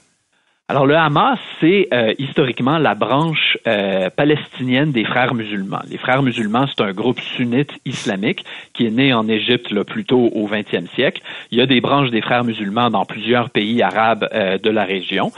[0.66, 5.82] Alors le Hamas, c'est euh, historiquement la branche euh, palestinienne des frères musulmans.
[5.90, 10.06] Les frères musulmans, c'est un groupe sunnite islamique qui est né en Égypte le plus
[10.06, 11.20] tôt au 20e siècle.
[11.50, 14.84] Il y a des branches des frères musulmans dans plusieurs pays arabes euh, de la
[14.84, 15.32] région.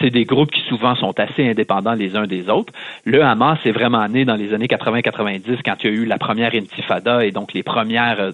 [0.00, 2.72] c'est des groupes qui souvent sont assez indépendants les uns des autres.
[3.04, 6.18] Le Hamas est vraiment né dans les années 80-90 quand il y a eu la
[6.18, 8.30] première intifada et donc les premières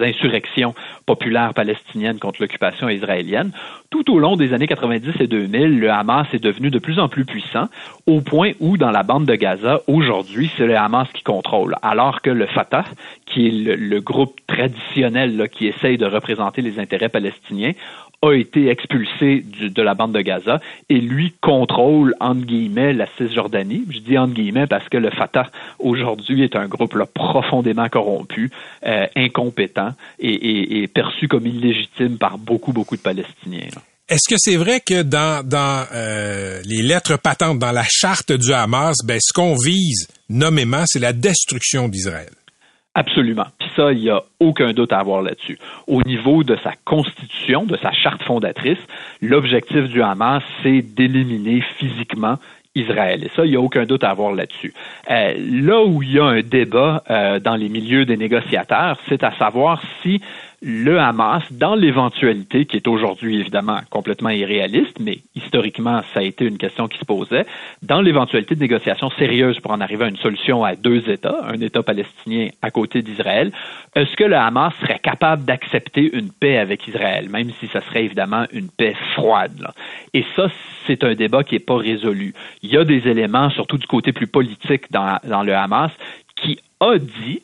[0.00, 3.52] insurrections populaires palestiniennes contre l'occupation israélienne
[3.92, 7.08] tout au long des années 90 et 2000, le Hamas est devenu de plus en
[7.08, 7.68] plus puissant,
[8.06, 12.22] au point où, dans la bande de Gaza, aujourd'hui, c'est le Hamas qui contrôle, alors
[12.22, 12.86] que le Fatah,
[13.26, 17.72] qui est le, groupe traditionnel qui essaye de représenter les intérêts palestiniens,
[18.22, 23.84] a été expulsé de la bande de Gaza et lui contrôle, entre guillemets, la Cisjordanie.
[23.90, 28.50] Je dis entre guillemets parce que le Fatah, aujourd'hui, est un groupe profondément corrompu,
[28.86, 33.68] euh, incompétent et, perçu comme illégitime par beaucoup, beaucoup de Palestiniens.
[34.08, 38.52] Est-ce que c'est vrai que dans, dans euh, les lettres patentes, dans la charte du
[38.52, 42.30] Hamas, ben, ce qu'on vise nommément, c'est la destruction d'Israël?
[42.94, 43.46] Absolument.
[43.58, 45.58] Puis ça, il n'y a aucun doute à avoir là-dessus.
[45.86, 48.78] Au niveau de sa constitution, de sa charte fondatrice,
[49.22, 52.36] l'objectif du Hamas, c'est d'éliminer physiquement
[52.74, 53.24] Israël.
[53.24, 54.74] Et ça, il n'y a aucun doute à avoir là-dessus.
[55.10, 59.24] Euh, là où il y a un débat euh, dans les milieux des négociateurs, c'est
[59.24, 60.20] à savoir si
[60.64, 66.44] le Hamas, dans l'éventualité, qui est aujourd'hui évidemment complètement irréaliste, mais historiquement, ça a été
[66.44, 67.46] une question qui se posait,
[67.82, 71.60] dans l'éventualité de négociations sérieuses pour en arriver à une solution à deux États, un
[71.60, 73.50] État palestinien à côté d'Israël,
[73.96, 78.04] est-ce que le Hamas serait capable d'accepter une paix avec Israël, même si ça serait
[78.04, 79.58] évidemment une paix froide?
[79.60, 79.74] Là?
[80.14, 80.46] Et ça,
[80.86, 82.34] c'est un débat qui n'est pas résolu.
[82.62, 85.90] Il y a des éléments, surtout du côté plus politique dans, dans le Hamas,
[86.36, 87.42] qui a dit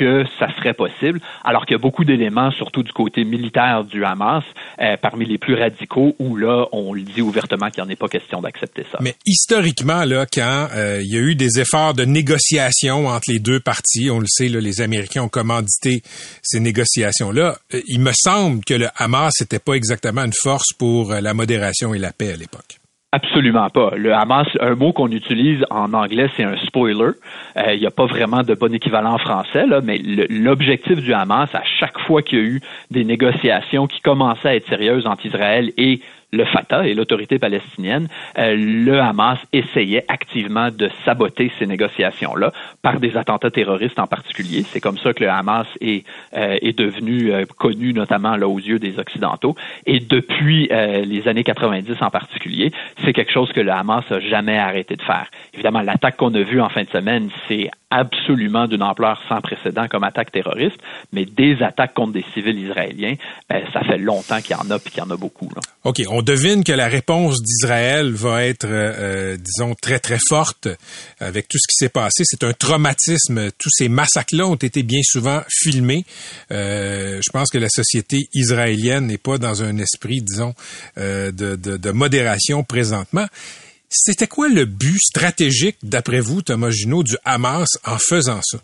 [0.00, 4.02] que ça serait possible, alors qu'il y a beaucoup d'éléments, surtout du côté militaire du
[4.02, 4.42] Hamas,
[4.80, 7.96] euh, parmi les plus radicaux, où là, on le dit ouvertement qu'il n'y en est
[7.96, 8.96] pas question d'accepter ça.
[9.02, 13.40] Mais historiquement, là, quand euh, il y a eu des efforts de négociation entre les
[13.40, 16.02] deux parties, on le sait, là, les Américains ont commandité
[16.42, 21.12] ces négociations-là, euh, il me semble que le Hamas n'était pas exactement une force pour
[21.12, 22.79] la modération et la paix à l'époque.
[23.12, 23.90] Absolument pas.
[23.96, 27.10] Le Hamas, un mot qu'on utilise en anglais, c'est un spoiler.
[27.56, 31.12] Euh, il n'y a pas vraiment de bon équivalent en français, là, mais l'objectif du
[31.12, 32.60] Hamas, à chaque fois qu'il y a eu
[32.92, 36.00] des négociations qui commençaient à être sérieuses entre Israël et
[36.32, 43.00] le Fatah et l'autorité palestinienne, euh, le Hamas essayait activement de saboter ces négociations-là par
[43.00, 44.64] des attentats terroristes en particulier.
[44.70, 46.04] C'est comme ça que le Hamas est,
[46.36, 49.56] euh, est devenu euh, connu notamment là aux yeux des Occidentaux.
[49.86, 52.72] Et depuis les années 90 en particulier,
[53.04, 55.26] c'est quelque chose que le Hamas a jamais arrêté de faire.
[55.54, 59.86] Évidemment, l'attaque qu'on a vue en fin de semaine, c'est absolument d'une ampleur sans précédent
[59.88, 60.78] comme attaque terroriste,
[61.12, 63.14] mais des attaques contre des civils israéliens,
[63.72, 65.48] ça fait longtemps qu'il y en a puis qu'il y en a beaucoup.
[65.54, 65.60] Là.
[66.22, 70.68] Devine que la réponse d'Israël va être, euh, euh, disons, très, très forte
[71.18, 72.22] avec tout ce qui s'est passé.
[72.24, 73.50] C'est un traumatisme.
[73.58, 76.04] Tous ces massacres-là ont été bien souvent filmés.
[76.52, 80.54] Euh, je pense que la société israélienne n'est pas dans un esprit, disons,
[80.96, 83.26] de, de, de modération présentement.
[83.88, 88.58] C'était quoi le but stratégique, d'après vous, Thomas Junot, du Hamas en faisant ça?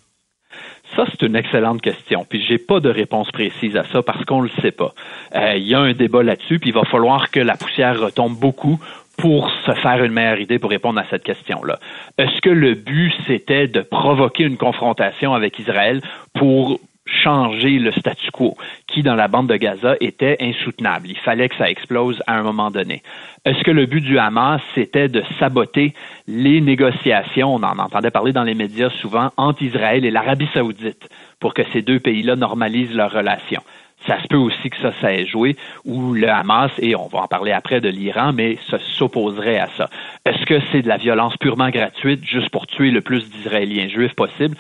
[0.96, 2.24] Ça, c'est une excellente question.
[2.28, 4.94] Puis j'ai pas de réponse précise à ça parce qu'on le sait pas.
[5.34, 8.34] Euh, il y a un débat là-dessus, puis il va falloir que la poussière retombe
[8.34, 8.80] beaucoup
[9.18, 11.78] pour se faire une meilleure idée pour répondre à cette question-là.
[12.18, 16.00] Est-ce que le but, c'était de provoquer une confrontation avec Israël
[16.34, 21.08] pour changer le statu quo, qui dans la bande de Gaza était insoutenable.
[21.08, 23.02] Il fallait que ça explose à un moment donné.
[23.44, 25.94] Est-ce que le but du Hamas, c'était de saboter
[26.26, 31.08] les négociations, on en entendait parler dans les médias souvent, entre Israël et l'Arabie saoudite,
[31.38, 33.62] pour que ces deux pays-là normalisent leurs relations?
[34.06, 37.20] Ça se peut aussi que ça, ça ait joué, où le Hamas, et on va
[37.20, 39.88] en parler après de l'Iran, mais ça s'opposerait à ça.
[40.24, 44.14] Est-ce que c'est de la violence purement gratuite, juste pour tuer le plus d'Israéliens juifs
[44.14, 44.56] possible?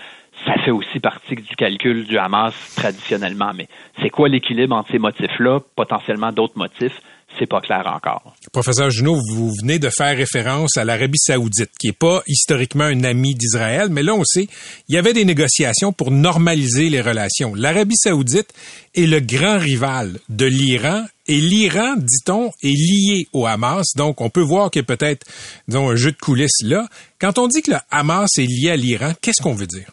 [0.46, 3.52] Ça fait aussi partie du calcul du Hamas traditionnellement.
[3.54, 3.68] Mais
[4.00, 7.00] c'est quoi l'équilibre entre ces motifs-là, potentiellement d'autres motifs?
[7.38, 8.34] C'est pas clair encore.
[8.52, 13.02] Professeur Junot, vous venez de faire référence à l'Arabie saoudite, qui est pas historiquement un
[13.04, 14.46] ami d'Israël, mais là, on sait,
[14.88, 17.54] il y avait des négociations pour normaliser les relations.
[17.54, 18.54] L'Arabie saoudite
[18.94, 24.30] est le grand rival de l'Iran, et l'Iran, dit-on, est lié au Hamas, donc on
[24.30, 25.26] peut voir qu'il y a peut-être,
[25.74, 26.86] un jeu de coulisses là.
[27.18, 29.90] Quand on dit que le Hamas est lié à l'Iran, qu'est-ce qu'on veut dire?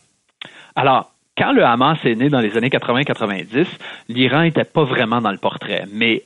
[0.75, 3.65] Alors, quand le Hamas est né dans les années 80-90,
[4.09, 6.23] l'Iran n'était pas vraiment dans le portrait, mais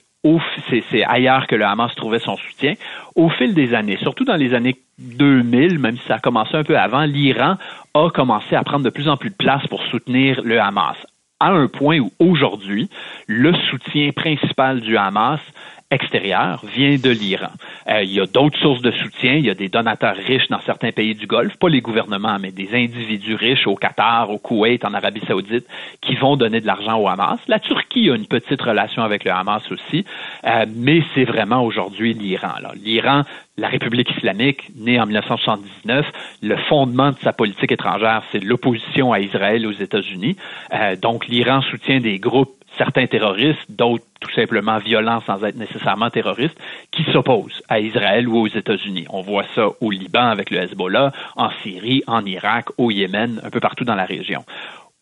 [0.90, 2.74] c'est ailleurs que le Hamas trouvait son soutien.
[3.16, 6.64] Au fil des années, surtout dans les années 2000, même si ça a commencé un
[6.64, 7.56] peu avant, l'Iran
[7.94, 10.98] a commencé à prendre de plus en plus de place pour soutenir le Hamas
[11.40, 12.90] à un point où aujourd'hui,
[13.28, 15.40] le soutien principal du Hamas
[15.90, 17.52] extérieur vient de l'Iran.
[17.88, 19.36] Euh, il y a d'autres sources de soutien.
[19.36, 22.52] Il y a des donateurs riches dans certains pays du Golfe, pas les gouvernements, mais
[22.52, 25.66] des individus riches au Qatar, au Koweït, en Arabie saoudite,
[26.02, 27.40] qui vont donner de l'argent au Hamas.
[27.48, 30.04] La Turquie a une petite relation avec le Hamas aussi,
[30.46, 32.56] euh, mais c'est vraiment aujourd'hui l'Iran.
[32.84, 33.24] L'Iran,
[33.58, 36.06] la République islamique, née en 1979,
[36.44, 40.36] le fondement de sa politique étrangère, c'est l'opposition à Israël aux États-Unis.
[40.74, 46.10] Euh, donc l'Iran soutient des groupes certains terroristes, d'autres tout simplement violents sans être nécessairement
[46.10, 46.60] terroristes,
[46.92, 49.06] qui s'opposent à Israël ou aux États-Unis.
[49.10, 53.50] On voit ça au Liban avec le Hezbollah, en Syrie, en Irak, au Yémen, un
[53.50, 54.44] peu partout dans la région.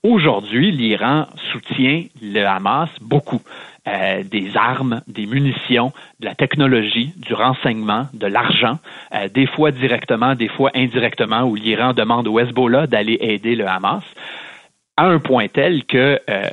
[0.04, 3.42] Aujourd'hui, l'Iran soutient le Hamas beaucoup.
[3.88, 8.80] Euh, des armes, des munitions, de la technologie, du renseignement, de l'argent,
[9.14, 13.68] euh, des fois directement, des fois indirectement, où l'Iran demande au Hezbollah d'aller aider le
[13.68, 14.04] Hamas,
[14.98, 16.44] à un point tel que, euh,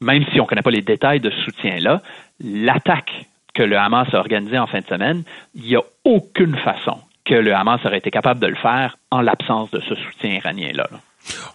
[0.00, 2.02] même si on ne connaît pas les détails de ce soutien-là,
[2.40, 5.22] l'attaque que le Hamas a organisée en fin de semaine,
[5.54, 9.20] il n'y a aucune façon que le Hamas aurait été capable de le faire en
[9.20, 10.88] l'absence de ce soutien iranien-là.
[10.90, 11.00] là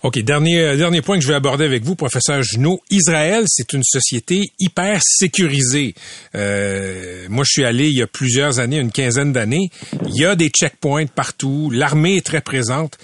[0.03, 2.81] OK, dernier, euh, dernier point que je vais aborder avec vous, professeur Junot.
[2.89, 5.93] Israël, c'est une société hyper sécurisée.
[6.35, 9.69] Euh, moi, je suis allé il y a plusieurs années, une quinzaine d'années.
[10.07, 11.71] Il y a des checkpoints partout.
[11.71, 12.97] L'armée est très présente.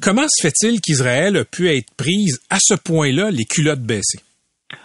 [0.00, 4.20] Comment se fait-il qu'Israël a pu être prise à ce point-là, les culottes baissées?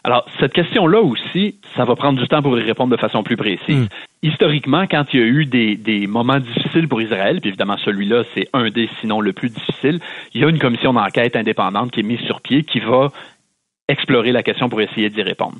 [0.03, 3.37] Alors, cette question-là aussi, ça va prendre du temps pour y répondre de façon plus
[3.37, 3.85] précise.
[3.85, 3.87] Hmm.
[4.23, 8.47] Historiquement, quand il y a eu des, moments difficiles pour Israël, puis évidemment celui-là, c'est
[8.53, 9.99] un des, sinon le plus difficile,
[10.33, 13.11] il y a une commission d'enquête indépendante qui est mise sur pied qui va
[13.87, 15.57] explorer la question pour essayer d'y répondre.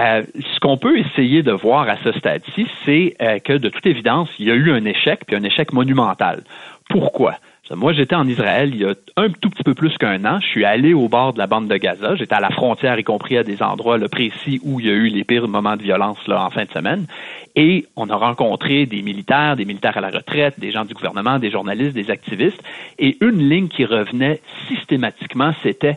[0.00, 3.86] Euh, ce qu'on peut essayer de voir à ce stade-ci, c'est euh, que de toute
[3.86, 6.42] évidence, il y a eu un échec, puis un échec monumental.
[6.88, 7.34] Pourquoi?
[7.72, 10.40] Moi, j'étais en Israël il y a un tout petit peu plus qu'un an.
[10.40, 12.16] Je suis allé au bord de la bande de Gaza.
[12.16, 15.08] J'étais à la frontière, y compris à des endroits précis où il y a eu
[15.08, 17.06] les pires moments de violence là, en fin de semaine.
[17.54, 21.38] Et on a rencontré des militaires, des militaires à la retraite, des gens du gouvernement,
[21.38, 22.60] des journalistes, des activistes.
[22.98, 25.96] Et une ligne qui revenait systématiquement, c'était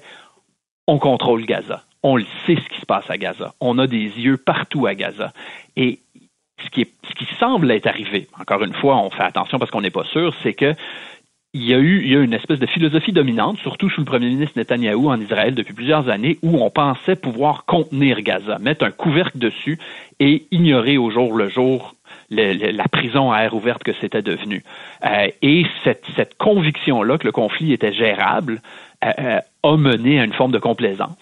[0.85, 1.81] on contrôle Gaza.
[2.03, 3.53] On le sait ce qui se passe à Gaza.
[3.59, 5.33] On a des yeux partout à Gaza.
[5.75, 5.99] Et
[6.63, 9.81] ce qui, ce qui semble être arrivé, encore une fois, on fait attention parce qu'on
[9.81, 10.75] n'est pas sûr, c'est que
[11.53, 14.05] il y a eu il y a une espèce de philosophie dominante, surtout sous le
[14.05, 18.85] premier ministre Netanyahou en Israël depuis plusieurs années, où on pensait pouvoir contenir Gaza, mettre
[18.85, 19.77] un couvercle dessus
[20.19, 21.95] et ignorer au jour le jour
[22.29, 24.63] la prison à air ouverte que c'était devenu.
[25.05, 28.61] Euh, et cette, conviction-là que le conflit était gérable
[29.03, 31.15] euh, euh, a mené à une forme de complaisance.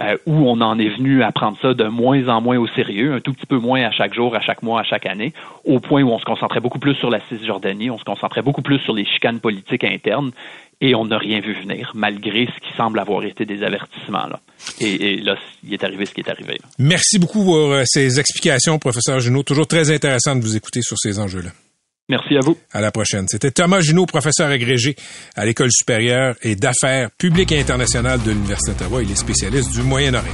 [0.00, 3.14] Euh, où on en est venu à prendre ça de moins en moins au sérieux,
[3.14, 5.32] un tout petit peu moins à chaque jour, à chaque mois, à chaque année,
[5.64, 8.62] au point où on se concentrait beaucoup plus sur la Cisjordanie, on se concentrait beaucoup
[8.62, 10.32] plus sur les chicanes politiques internes,
[10.80, 14.26] et on n'a rien vu venir, malgré ce qui semble avoir été des avertissements.
[14.26, 14.40] Là.
[14.80, 16.58] Et, là, il est arrivé ce qui est arrivé.
[16.76, 19.44] Merci beaucoup pour euh, ces explications, professeur Junot.
[19.44, 21.50] Toujours très intéressant de vous écouter sur ces enjeux-là.
[22.08, 22.58] Merci à vous.
[22.72, 23.26] À la prochaine.
[23.28, 24.94] C'était Thomas Junot, professeur agrégé
[25.36, 29.02] à l'École supérieure et d'affaires publiques et internationales de l'Université d'Ottawa.
[29.02, 30.32] Il est spécialiste du Moyen-Orient.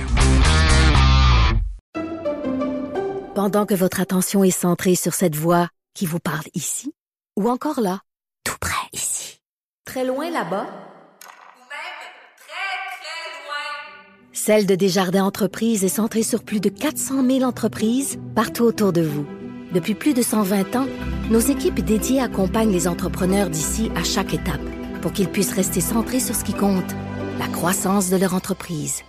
[3.34, 6.92] Pendant que votre attention est centrée sur cette voix qui vous parle ici,
[7.38, 8.00] ou encore là,
[8.44, 9.40] tout près ici,
[9.86, 12.00] très loin là-bas, même
[12.36, 18.18] très, très loin, celle de Desjardins Entreprises est centrée sur plus de 400 000 entreprises
[18.34, 19.26] partout autour de vous.
[19.72, 20.88] Depuis plus de 120 ans,
[21.30, 24.60] nos équipes dédiées accompagnent les entrepreneurs d'ici à chaque étape
[25.00, 26.94] pour qu'ils puissent rester centrés sur ce qui compte,
[27.38, 29.02] la croissance de leur entreprise.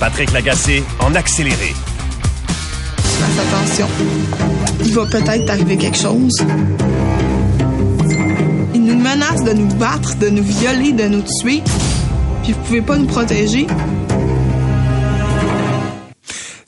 [0.00, 1.72] Patrick Lagacé en accéléré.
[2.98, 3.86] Faites attention.
[4.84, 6.44] Il va peut-être arriver quelque chose.
[8.74, 11.62] Il nous menace de nous battre, de nous violer, de nous tuer.
[12.42, 13.66] Puis vous pouvez pas nous protéger.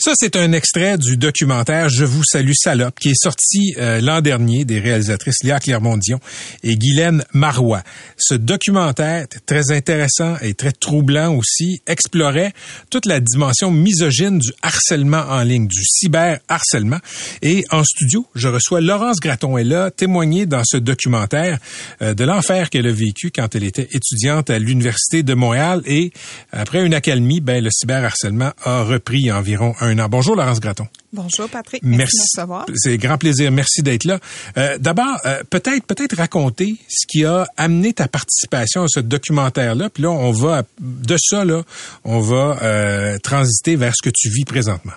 [0.07, 4.21] Ça, c'est un extrait du documentaire Je vous salue salope qui est sorti euh, l'an
[4.21, 6.21] dernier des réalisatrices Léa Clermont-Dion
[6.62, 7.83] et Guylaine Marois.
[8.16, 12.53] Ce documentaire, très intéressant et très troublant aussi, explorait
[12.88, 17.01] toute la dimension misogyne du harcèlement en ligne, du cyberharcèlement.
[17.42, 19.59] Et en studio, je reçois Laurence Graton.
[19.59, 21.59] Elle a témoigné dans ce documentaire
[22.01, 25.83] euh, de l'enfer qu'elle a vécu quand elle était étudiante à l'Université de Montréal.
[25.85, 26.12] Et
[26.53, 30.87] après une accalmie, ben, le cyberharcèlement a repris environ un Bonjour Laurence Graton.
[31.12, 31.82] Bonjour Patrick.
[31.82, 32.16] Merci.
[32.74, 33.50] C'est grand plaisir.
[33.50, 34.18] Merci d'être là.
[34.56, 39.90] Euh, d'abord, euh, peut-être peut-être raconter ce qui a amené ta participation à ce documentaire-là.
[39.90, 41.62] Puis là, on va de ça là,
[42.04, 44.92] on va euh, transiter vers ce que tu vis présentement.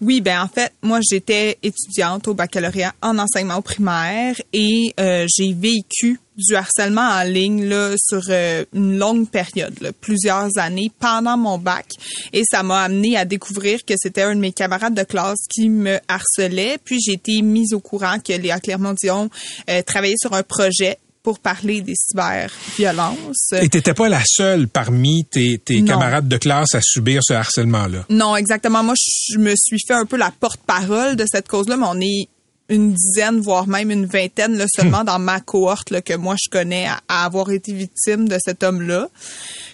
[0.00, 5.52] Oui, ben en fait, moi j'étais étudiante au baccalauréat en enseignement primaire et euh, j'ai
[5.52, 11.58] vécu du harcèlement en ligne là, sur euh, une longue période, plusieurs années pendant mon
[11.58, 11.86] bac.
[12.32, 15.68] Et ça m'a amené à découvrir que c'était un de mes camarades de classe qui
[15.68, 16.78] me harcelait.
[16.84, 19.30] Puis j'ai été mise au courant que Léa Clermont-Dion
[19.68, 23.52] euh, travaillait sur un projet pour parler des cyberviolences.
[23.60, 28.06] Et t'étais pas la seule parmi tes, tes camarades de classe à subir ce harcèlement-là?
[28.08, 28.82] Non, exactement.
[28.82, 28.94] Moi,
[29.28, 32.28] je me suis fait un peu la porte-parole de cette cause-là, mais on est
[32.70, 36.48] une dizaine, voire même une vingtaine là, seulement dans ma cohorte là, que moi je
[36.48, 39.08] connais à, avoir été victime de cet homme-là.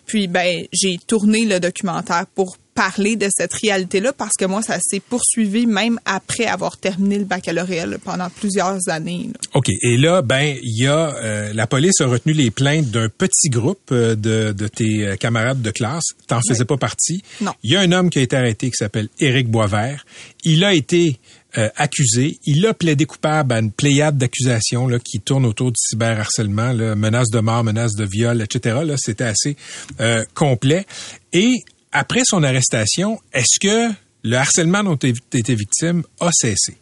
[0.07, 4.79] Puis ben j'ai tourné le documentaire pour parler de cette réalité-là parce que moi, ça
[4.81, 9.31] s'est poursuivi même après avoir terminé le baccalauréat là, pendant plusieurs années.
[9.33, 9.41] là.
[9.55, 9.71] OK.
[9.81, 13.49] Et là, ben, il y a euh, la police a retenu les plaintes d'un petit
[13.49, 16.05] groupe euh, de, de tes euh, camarades de classe.
[16.29, 17.25] T'en faisais pas partie.
[17.41, 17.53] Non.
[17.65, 20.05] Il y a un homme qui a été arrêté qui s'appelle Éric Boisvert.
[20.45, 21.19] Il a été
[21.59, 22.38] euh, accusé.
[22.44, 27.31] Il a plaidé coupable à une pléiade d'accusations qui tournent autour du cyberharcèlement, là, menaces
[27.31, 28.81] de mort, menaces de viol, etc.
[28.85, 29.57] Là, c'était assez
[30.01, 30.87] euh, complet.
[31.33, 36.77] Et après son arrestation, est-ce que le harcèlement dont tu étais victime a cessé?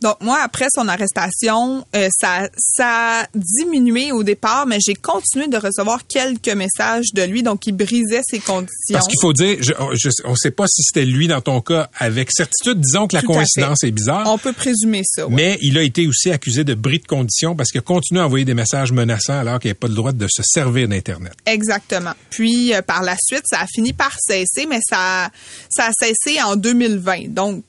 [0.00, 5.46] Donc moi, après son arrestation, euh, ça, ça a diminué au départ, mais j'ai continué
[5.48, 8.68] de recevoir quelques messages de lui, donc il brisait ses conditions.
[8.92, 11.60] Parce qu'il faut dire, je, je- on ne sait pas si c'était lui dans ton
[11.60, 12.80] cas avec certitude.
[12.80, 14.24] Disons que la Tout coïncidence est bizarre.
[14.32, 15.26] On peut présumer ça.
[15.26, 15.34] ouais.
[15.34, 18.26] Mais il a été aussi accusé de bris de condition parce qu'il a continué à
[18.26, 21.32] envoyer des messages menaçants alors qu'il n'avait pas le droit de se servir d'Internet.
[21.46, 22.12] Exactement.
[22.30, 25.30] Puis euh, par la suite, ça a fini par cesser, mais ça,
[25.70, 27.28] ça a cessé en 2020.
[27.28, 27.64] Donc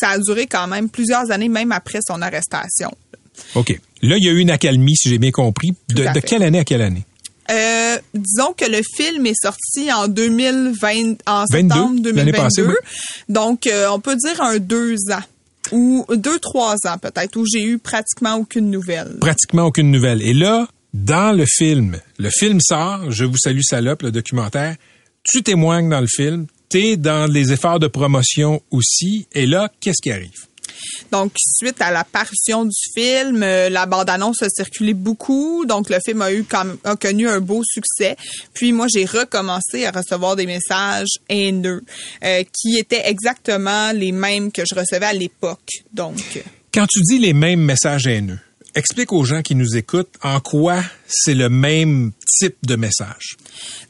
[0.00, 2.90] ça a duré quand même plusieurs années, même après son arrestation.
[3.54, 3.78] OK.
[4.02, 5.72] Là, il y a eu une accalmie, si j'ai bien compris.
[5.90, 7.04] De, quelle année à quelle année?
[7.50, 12.32] Euh, disons que le film est sorti en 2020, en 22, septembre l'année 2022.
[12.32, 12.74] passée, oui.
[13.28, 15.22] Donc, euh, on peut dire un deux ans
[15.72, 19.16] ou deux, trois ans peut-être, où j'ai eu pratiquement aucune nouvelle.
[19.20, 20.22] Pratiquement aucune nouvelle.
[20.22, 24.76] Et là, dans le film, le film sort, Je vous salue salope, le documentaire,
[25.24, 30.00] tu témoignes dans le film, t'es dans les efforts de promotion aussi, et là, qu'est-ce
[30.00, 30.46] qui arrive?
[31.12, 35.66] Donc, suite à la parution du film, euh, la bande-annonce a circulé beaucoup.
[35.66, 38.16] Donc, le film a eu comme, a connu un beau succès.
[38.54, 41.82] Puis, moi, j'ai recommencé à recevoir des messages haineux
[42.24, 45.68] euh, qui étaient exactement les mêmes que je recevais à l'époque.
[45.92, 46.42] Donc,
[46.72, 48.38] Quand tu dis les mêmes messages haineux,
[48.74, 53.36] explique aux gens qui nous écoutent en quoi c'est le même type de message.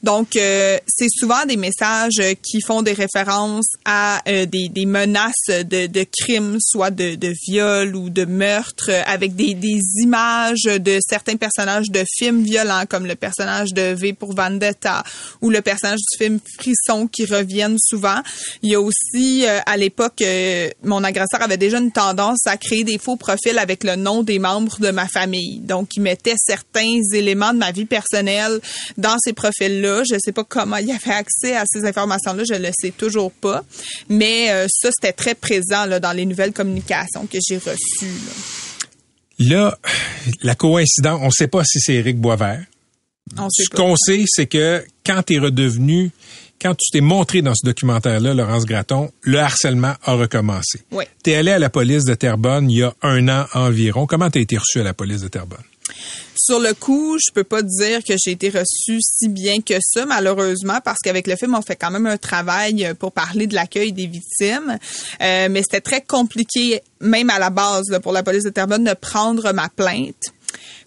[0.03, 6.05] Donc, euh, c'est souvent des messages qui font des références à euh, des, menaces de,
[6.05, 12.03] crimes, soit de, viol ou de meurtre, avec des, des images de certains personnages de
[12.17, 15.05] films violents, comme le personnage de V pour Vendetta
[15.43, 18.21] ou le personnage du film Frisson qui reviennent souvent.
[18.63, 22.57] Il y a aussi, euh, à l'époque, euh, mon agresseur avait déjà une tendance à
[22.57, 25.59] créer des faux profils avec le nom des membres de ma famille.
[25.61, 28.61] Donc, il mettait certains éléments de ma vie personnelle
[28.97, 30.03] dans ces profils-là.
[30.09, 33.65] Je sais pas comment il avait accès à ces informations-là, je le sais toujours pas.
[34.09, 37.77] Mais euh, ça, c'était très présent là, dans les nouvelles communications que j'ai reçues.
[38.03, 38.33] là.
[39.41, 39.79] Là,
[40.43, 42.63] la coïncidence, on ne sait pas si c'est Éric Boisvert.
[43.39, 46.11] On sait Ce qu'on sait, c'est que quand tu es redevenu,
[46.61, 50.81] quand tu t'es montré dans ce documentaire-là, Laurence Gratton, le harcèlement a recommencé.
[50.93, 51.05] Oui.
[51.25, 54.07] Tu es allé à la police de Terrebonne il y a un an environ.
[54.07, 55.65] Comment tu as été reçu à la police de Terrebonne?
[56.37, 60.07] Sur le coup, je peux pas dire que j'ai été reçue si bien que ça,
[60.07, 63.55] malheureusement, parce qu'avec le film, on fait quand même un travail euh, pour parler de
[63.55, 64.79] l'accueil des victimes.
[65.21, 68.85] Euh, mais c'était très compliqué, même à la base, là, pour la police de Terrebonne,
[68.85, 70.33] de prendre ma plainte.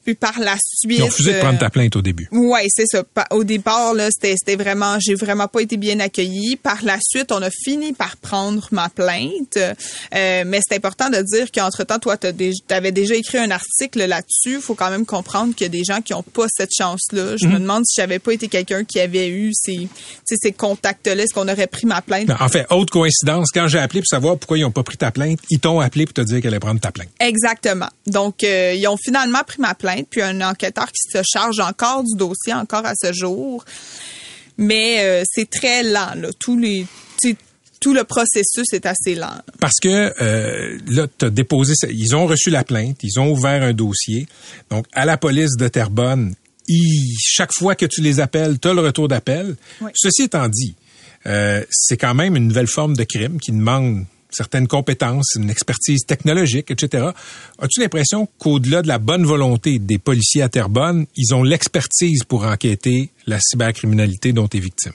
[0.04, 0.98] Puis par la suite...
[0.98, 2.28] Ils ont refusé de prendre ta plainte au début.
[2.32, 3.04] Ouais, c'est ça.
[3.32, 6.56] Au départ, là, c'était, c'était vraiment, j'ai vraiment pas été bien accueillie.
[6.56, 9.58] Par la suite, on a fini par prendre ma plainte.
[9.58, 12.28] Euh, mais c'est important de dire qu'entre temps, toi, tu
[12.70, 14.60] avais déjà écrit un article là-dessus.
[14.60, 17.36] Faut quand même comprendre qu'il y a des gens qui ont pas cette chance-là.
[17.38, 19.88] Je me demande si j'avais pas été quelqu'un qui avait eu ces,
[20.26, 22.30] ces contacts-là, est-ce qu'on aurait pris ma plainte?
[22.40, 25.12] En fait, autre coïncidence, quand j'ai appelé pour savoir pourquoi ils n'ont pas pris ta
[25.12, 27.10] plainte, ils t'ont appelé pour te dire qu'elle allait prendre ta plainte.
[27.20, 27.90] Exactement.
[28.08, 32.04] Donc, euh, ils ont finalement pris ma plainte, puis un enquêteur qui se charge encore
[32.04, 33.64] du dossier, encore à ce jour.
[34.58, 36.30] Mais euh, c'est très lent, là.
[36.40, 36.86] Tous les,
[37.22, 37.36] tu sais,
[37.80, 39.36] tout le processus est assez lent.
[39.60, 43.32] Parce que euh, là, tu as déposé, ça- ils ont reçu la plainte, ils ont
[43.32, 44.28] ouvert un dossier.
[44.70, 46.36] Donc, à la police de Terrebonne,
[46.68, 49.56] ils- chaque fois que tu les appelles, tu as le retour d'appel.
[49.82, 49.92] Oui.
[49.96, 50.76] Ceci étant dit,
[51.26, 56.06] euh, c'est quand même une nouvelle forme de crime qui demande certaines compétences, une expertise
[56.06, 57.10] technologique, etc.
[57.60, 62.46] As-tu l'impression qu'au-delà de la bonne volonté des policiers à Terrebonne, ils ont l'expertise pour
[62.46, 64.94] enquêter la cybercriminalité dont tu es victime?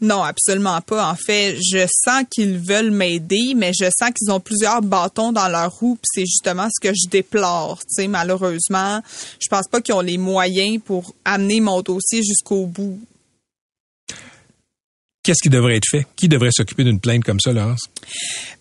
[0.00, 1.10] Non, absolument pas.
[1.10, 5.48] En fait, je sens qu'ils veulent m'aider, mais je sens qu'ils ont plusieurs bâtons dans
[5.48, 7.80] leur roue, puis c'est justement ce que je déplore.
[7.94, 9.00] Tu malheureusement,
[9.38, 12.98] je pense pas qu'ils ont les moyens pour amener mon dossier jusqu'au bout.
[15.22, 16.06] Qu'est-ce qui devrait être fait?
[16.16, 17.82] Qui devrait s'occuper d'une plainte comme ça, Laurence?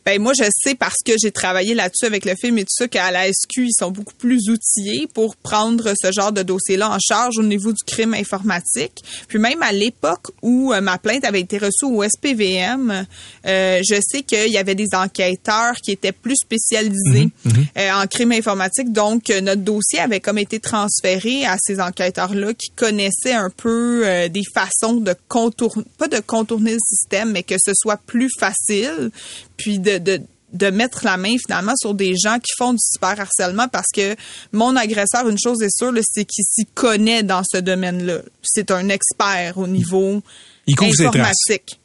[0.09, 2.87] Ben moi je sais parce que j'ai travaillé là-dessus avec le film et tout ça
[2.87, 6.97] qu'à la SQ ils sont beaucoup plus outillés pour prendre ce genre de dossier-là en
[6.97, 9.03] charge au niveau du crime informatique.
[9.27, 13.05] Puis même à l'époque où euh, ma plainte avait été reçue au SPVM,
[13.45, 17.29] euh, je sais qu'il y avait des enquêteurs qui étaient plus spécialisés
[17.77, 18.91] euh, en crime informatique.
[18.91, 24.27] Donc notre dossier avait comme été transféré à ces enquêteurs-là qui connaissaient un peu euh,
[24.27, 29.11] des façons de contourner, pas de contourner le système, mais que ce soit plus facile,
[29.59, 33.67] puis de, de de mettre la main finalement sur des gens qui font du cyberharcèlement
[33.67, 34.15] parce que
[34.51, 38.21] mon agresseur, une chose est sûre, c'est qu'il s'y connaît dans ce domaine-là.
[38.41, 40.23] C'est un expert au niveau
[40.65, 41.15] Il couvre ses traces.
[41.17, 41.79] informatique.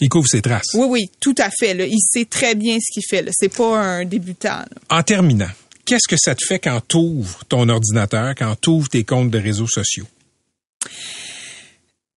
[0.00, 0.66] Il couvre ses traces.
[0.74, 1.74] Oui, oui, tout à fait.
[1.74, 1.86] Là.
[1.86, 3.24] Il sait très bien ce qu'il fait.
[3.30, 4.48] C'est pas un débutant.
[4.58, 4.66] là.
[4.90, 5.50] En terminant,
[5.84, 9.30] qu'est-ce que ça te fait quand tu ouvres ton ordinateur, quand tu ouvres tes comptes
[9.30, 10.06] de réseaux sociaux?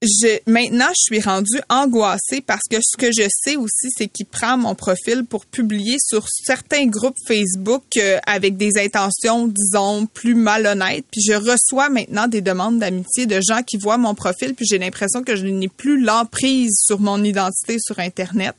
[0.01, 4.27] Je, maintenant, je suis rendue angoissée parce que ce que je sais aussi, c'est qu'il
[4.27, 10.35] prend mon profil pour publier sur certains groupes Facebook euh, avec des intentions, disons, plus
[10.35, 11.03] malhonnêtes.
[11.11, 14.77] Puis je reçois maintenant des demandes d'amitié de gens qui voient mon profil, puis j'ai
[14.77, 18.55] l'impression que je n'ai plus l'emprise sur mon identité sur Internet.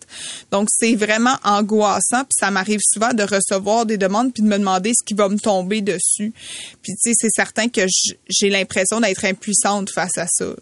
[0.50, 4.58] Donc, c'est vraiment angoissant, puis ça m'arrive souvent de recevoir des demandes puis de me
[4.58, 6.34] demander ce qui va me tomber dessus.
[6.82, 7.80] Puis, tu sais, c'est certain que
[8.28, 10.54] j'ai l'impression d'être impuissante face à ça.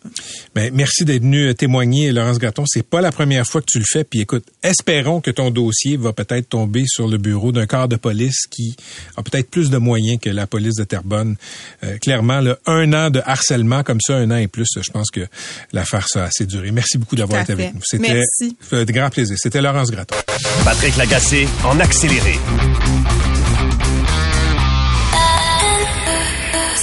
[0.69, 2.65] Ben, merci d'être venu témoigner, Laurence Graton.
[2.67, 4.05] C'est pas la première fois que tu le fais.
[4.05, 7.97] Puis écoute, espérons que ton dossier va peut-être tomber sur le bureau d'un corps de
[7.97, 8.77] police qui
[9.17, 11.37] a peut-être plus de moyens que la police de Terrebonne.
[11.85, 15.11] Euh, clairement, là, un an de harcèlement comme ça, un an et plus, je pense
[15.11, 15.27] que
[15.73, 16.71] l'affaire ça a assez duré.
[16.71, 17.81] Merci beaucoup d'avoir été avec nous.
[17.83, 18.57] C'était Merci.
[18.75, 19.37] euh, de grand plaisir.
[19.39, 20.17] C'était Laurence Graton.
[20.65, 22.39] Patrick Lagacé en accéléré.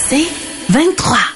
[0.08, 0.26] C'est
[0.70, 1.35] 23.